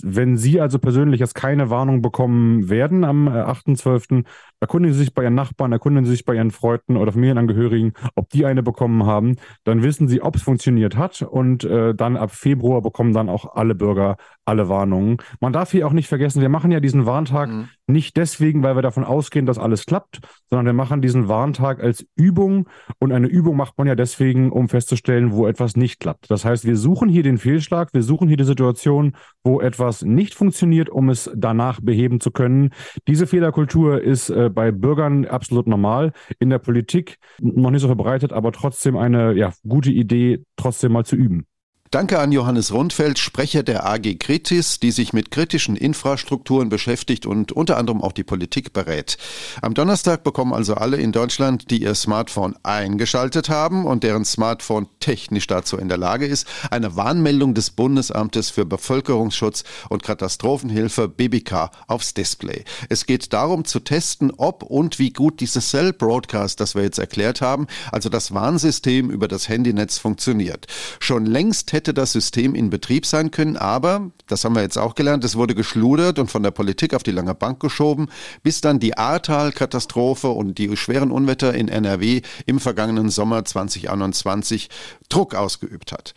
Wenn 0.01 0.37
Sie 0.37 0.59
also 0.59 0.79
persönlich 0.79 1.19
jetzt 1.19 1.35
keine 1.35 1.69
Warnung 1.69 2.01
bekommen 2.01 2.69
werden 2.69 3.03
am 3.03 3.27
äh, 3.27 3.31
8.12., 3.41 4.25
erkundigen 4.63 4.93
Sie 4.93 4.99
sich 4.99 5.13
bei 5.13 5.23
Ihren 5.23 5.35
Nachbarn, 5.35 5.71
erkundigen 5.71 6.05
Sie 6.05 6.11
sich 6.11 6.25
bei 6.25 6.35
Ihren 6.35 6.51
Freunden 6.51 6.97
oder 6.97 7.11
Familienangehörigen, 7.11 7.93
ob 8.15 8.29
die 8.29 8.45
eine 8.45 8.63
bekommen 8.63 9.05
haben. 9.05 9.35
Dann 9.63 9.83
wissen 9.83 10.07
Sie, 10.07 10.21
ob 10.21 10.35
es 10.35 10.41
funktioniert 10.41 10.97
hat 10.97 11.21
und 11.21 11.63
äh, 11.63 11.93
dann 11.93 12.17
ab 12.17 12.31
Februar 12.31 12.81
bekommen 12.81 13.13
dann 13.13 13.29
auch 13.29 13.55
alle 13.55 13.75
Bürger 13.75 14.17
alle 14.45 14.69
Warnungen. 14.69 15.17
Man 15.39 15.53
darf 15.53 15.71
hier 15.71 15.87
auch 15.87 15.93
nicht 15.93 16.07
vergessen, 16.07 16.41
wir 16.41 16.49
machen 16.49 16.71
ja 16.71 16.79
diesen 16.79 17.05
Warntag 17.05 17.49
mhm. 17.49 17.69
nicht 17.87 18.17
deswegen, 18.17 18.63
weil 18.63 18.75
wir 18.75 18.81
davon 18.81 19.03
ausgehen, 19.03 19.45
dass 19.45 19.57
alles 19.57 19.85
klappt, 19.85 20.19
sondern 20.49 20.65
wir 20.65 20.73
machen 20.73 21.01
diesen 21.01 21.27
Warntag 21.27 21.81
als 21.81 22.05
Übung 22.15 22.67
und 22.99 23.11
eine 23.11 23.27
Übung 23.27 23.55
macht 23.55 23.77
man 23.77 23.87
ja 23.87 23.95
deswegen, 23.95 24.51
um 24.51 24.67
festzustellen, 24.67 25.31
wo 25.31 25.47
etwas 25.47 25.75
nicht 25.75 25.99
klappt. 25.99 26.29
Das 26.29 26.43
heißt, 26.43 26.65
wir 26.65 26.75
suchen 26.75 27.09
hier 27.09 27.23
den 27.23 27.37
Fehlschlag, 27.37 27.93
wir 27.93 28.03
suchen 28.03 28.27
hier 28.27 28.37
die 28.37 28.43
Situation, 28.43 29.15
wo 29.43 29.61
etwas 29.61 30.03
nicht 30.03 30.35
funktioniert, 30.35 30.89
um 30.89 31.09
es 31.09 31.31
danach 31.35 31.79
beheben 31.81 32.19
zu 32.19 32.31
können. 32.31 32.71
Diese 33.07 33.27
Fehlerkultur 33.27 34.01
ist 34.01 34.29
äh, 34.29 34.49
bei 34.53 34.71
Bürgern 34.71 35.25
absolut 35.25 35.67
normal, 35.67 36.13
in 36.39 36.49
der 36.49 36.59
Politik 36.59 37.17
noch 37.39 37.71
nicht 37.71 37.81
so 37.81 37.87
verbreitet, 37.87 38.33
aber 38.33 38.51
trotzdem 38.51 38.97
eine 38.97 39.33
ja, 39.33 39.53
gute 39.67 39.91
Idee, 39.91 40.45
trotzdem 40.55 40.93
mal 40.93 41.05
zu 41.05 41.15
üben. 41.15 41.45
Danke 41.93 42.17
an 42.17 42.31
Johannes 42.31 42.73
Rundfeld, 42.73 43.19
Sprecher 43.19 43.61
der 43.61 43.85
AG 43.85 44.17
Kritis, 44.17 44.79
die 44.79 44.89
sich 44.89 45.13
mit 45.13 45.29
kritischen 45.29 45.75
Infrastrukturen 45.75 46.69
beschäftigt 46.69 47.27
und 47.27 47.51
unter 47.51 47.77
anderem 47.77 48.01
auch 48.01 48.13
die 48.13 48.23
Politik 48.23 48.73
berät. 48.73 49.19
Am 49.61 49.75
Donnerstag 49.75 50.23
bekommen 50.23 50.53
also 50.53 50.73
alle 50.73 50.97
in 50.97 51.11
Deutschland, 51.11 51.69
die 51.69 51.83
ihr 51.83 51.93
Smartphone 51.93 52.55
eingeschaltet 52.63 53.49
haben 53.49 53.85
und 53.85 54.01
deren 54.01 54.25
Smartphone 54.25 54.87
technisch 55.01 55.45
dazu 55.45 55.77
in 55.77 55.87
der 55.87 55.99
Lage 55.99 56.25
ist, 56.25 56.47
eine 56.71 56.95
Warnmeldung 56.95 57.53
des 57.53 57.69
Bundesamtes 57.69 58.49
für 58.49 58.65
Bevölkerungsschutz 58.65 59.63
und 59.87 60.01
Katastrophenhilfe 60.01 61.07
BBK 61.07 61.69
aufs 61.85 62.15
Display. 62.15 62.65
Es 62.89 63.05
geht 63.05 63.33
darum 63.33 63.65
zu 63.65 63.79
testen, 63.79 64.31
ob 64.35 64.63
und 64.63 64.97
wie 64.97 65.11
gut 65.11 65.41
dieses 65.41 65.69
Cell 65.69 65.93
Broadcast, 65.93 66.59
das 66.59 66.73
wir 66.73 66.81
jetzt 66.81 66.97
erklärt 66.97 67.41
haben, 67.41 67.67
also 67.91 68.09
das 68.09 68.33
Warnsystem 68.33 69.11
über 69.11 69.27
das 69.27 69.47
Handynetz 69.47 69.99
funktioniert. 69.99 70.65
Schon 70.99 71.27
längst 71.27 71.71
hätte 71.71 71.82
hätte 71.83 71.93
das 71.93 72.13
System 72.13 72.55
in 72.55 72.69
Betrieb 72.69 73.05
sein 73.05 73.29
können, 73.29 73.57
aber, 73.57 74.09
das 74.27 74.45
haben 74.45 74.55
wir 74.55 74.61
jetzt 74.61 74.77
auch 74.77 74.95
gelernt, 74.95 75.25
es 75.25 75.35
wurde 75.35 75.53
geschludert 75.53 76.17
und 76.17 76.31
von 76.31 76.41
der 76.41 76.51
Politik 76.51 76.93
auf 76.93 77.03
die 77.03 77.11
lange 77.11 77.35
Bank 77.35 77.59
geschoben, 77.59 78.07
bis 78.41 78.61
dann 78.61 78.79
die 78.79 78.97
Ahrtal-Katastrophe 78.97 80.29
und 80.29 80.57
die 80.57 80.77
schweren 80.77 81.11
Unwetter 81.11 81.53
in 81.53 81.67
NRW 81.67 82.21
im 82.45 82.61
vergangenen 82.61 83.09
Sommer 83.09 83.43
2021 83.43 84.69
Druck 85.09 85.35
ausgeübt 85.35 85.91
hat. 85.91 86.13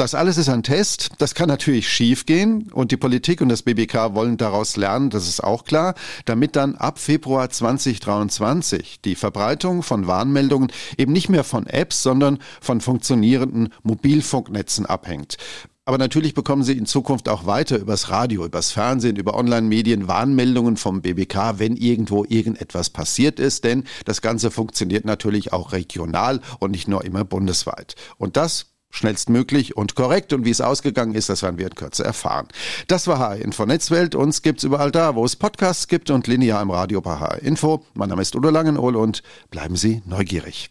Das 0.00 0.14
alles 0.14 0.38
ist 0.38 0.48
ein 0.48 0.62
Test. 0.62 1.10
Das 1.18 1.34
kann 1.34 1.48
natürlich 1.48 1.86
schiefgehen 1.86 2.72
und 2.72 2.90
die 2.90 2.96
Politik 2.96 3.42
und 3.42 3.50
das 3.50 3.60
BBK 3.60 4.14
wollen 4.14 4.38
daraus 4.38 4.78
lernen, 4.78 5.10
das 5.10 5.28
ist 5.28 5.44
auch 5.44 5.64
klar, 5.64 5.94
damit 6.24 6.56
dann 6.56 6.74
ab 6.74 6.98
Februar 6.98 7.50
2023 7.50 9.02
die 9.02 9.14
Verbreitung 9.14 9.82
von 9.82 10.06
Warnmeldungen 10.06 10.72
eben 10.96 11.12
nicht 11.12 11.28
mehr 11.28 11.44
von 11.44 11.66
Apps, 11.66 12.02
sondern 12.02 12.38
von 12.62 12.80
funktionierenden 12.80 13.74
Mobilfunknetzen 13.82 14.86
abhängt. 14.86 15.36
Aber 15.84 15.98
natürlich 15.98 16.32
bekommen 16.32 16.62
Sie 16.62 16.78
in 16.78 16.86
Zukunft 16.86 17.28
auch 17.28 17.44
weiter 17.44 17.76
übers 17.76 18.08
Radio, 18.08 18.46
übers 18.46 18.70
Fernsehen, 18.70 19.16
über 19.16 19.34
Online-Medien 19.34 20.08
Warnmeldungen 20.08 20.78
vom 20.78 21.02
BBK, 21.02 21.58
wenn 21.58 21.76
irgendwo 21.76 22.24
irgendetwas 22.26 22.88
passiert 22.88 23.38
ist. 23.38 23.64
Denn 23.64 23.84
das 24.06 24.22
Ganze 24.22 24.50
funktioniert 24.50 25.04
natürlich 25.04 25.52
auch 25.52 25.72
regional 25.72 26.40
und 26.58 26.70
nicht 26.70 26.88
nur 26.88 27.04
immer 27.04 27.24
bundesweit. 27.24 27.96
Und 28.16 28.38
das 28.38 28.70
schnellstmöglich 28.90 29.76
und 29.76 29.94
korrekt. 29.94 30.32
Und 30.32 30.44
wie 30.44 30.50
es 30.50 30.60
ausgegangen 30.60 31.14
ist, 31.14 31.28
das 31.28 31.42
werden 31.42 31.58
wir 31.58 31.66
in 31.66 31.74
Kürze 31.74 32.04
erfahren. 32.04 32.48
Das 32.88 33.06
war 33.06 33.18
HR 33.18 33.36
Info 33.36 33.66
Netzwelt. 33.66 34.14
Uns 34.14 34.42
gibt's 34.42 34.64
überall 34.64 34.90
da, 34.90 35.14
wo 35.14 35.24
es 35.24 35.36
Podcasts 35.36 35.88
gibt 35.88 36.10
und 36.10 36.26
linear 36.26 36.62
im 36.62 36.70
Radio 36.70 37.00
bei 37.00 37.16
HR 37.18 37.42
Info. 37.42 37.84
Mein 37.94 38.08
Name 38.08 38.22
ist 38.22 38.34
Udo 38.34 38.50
Langenohl 38.50 38.96
und 38.96 39.22
bleiben 39.50 39.76
Sie 39.76 40.02
neugierig. 40.06 40.70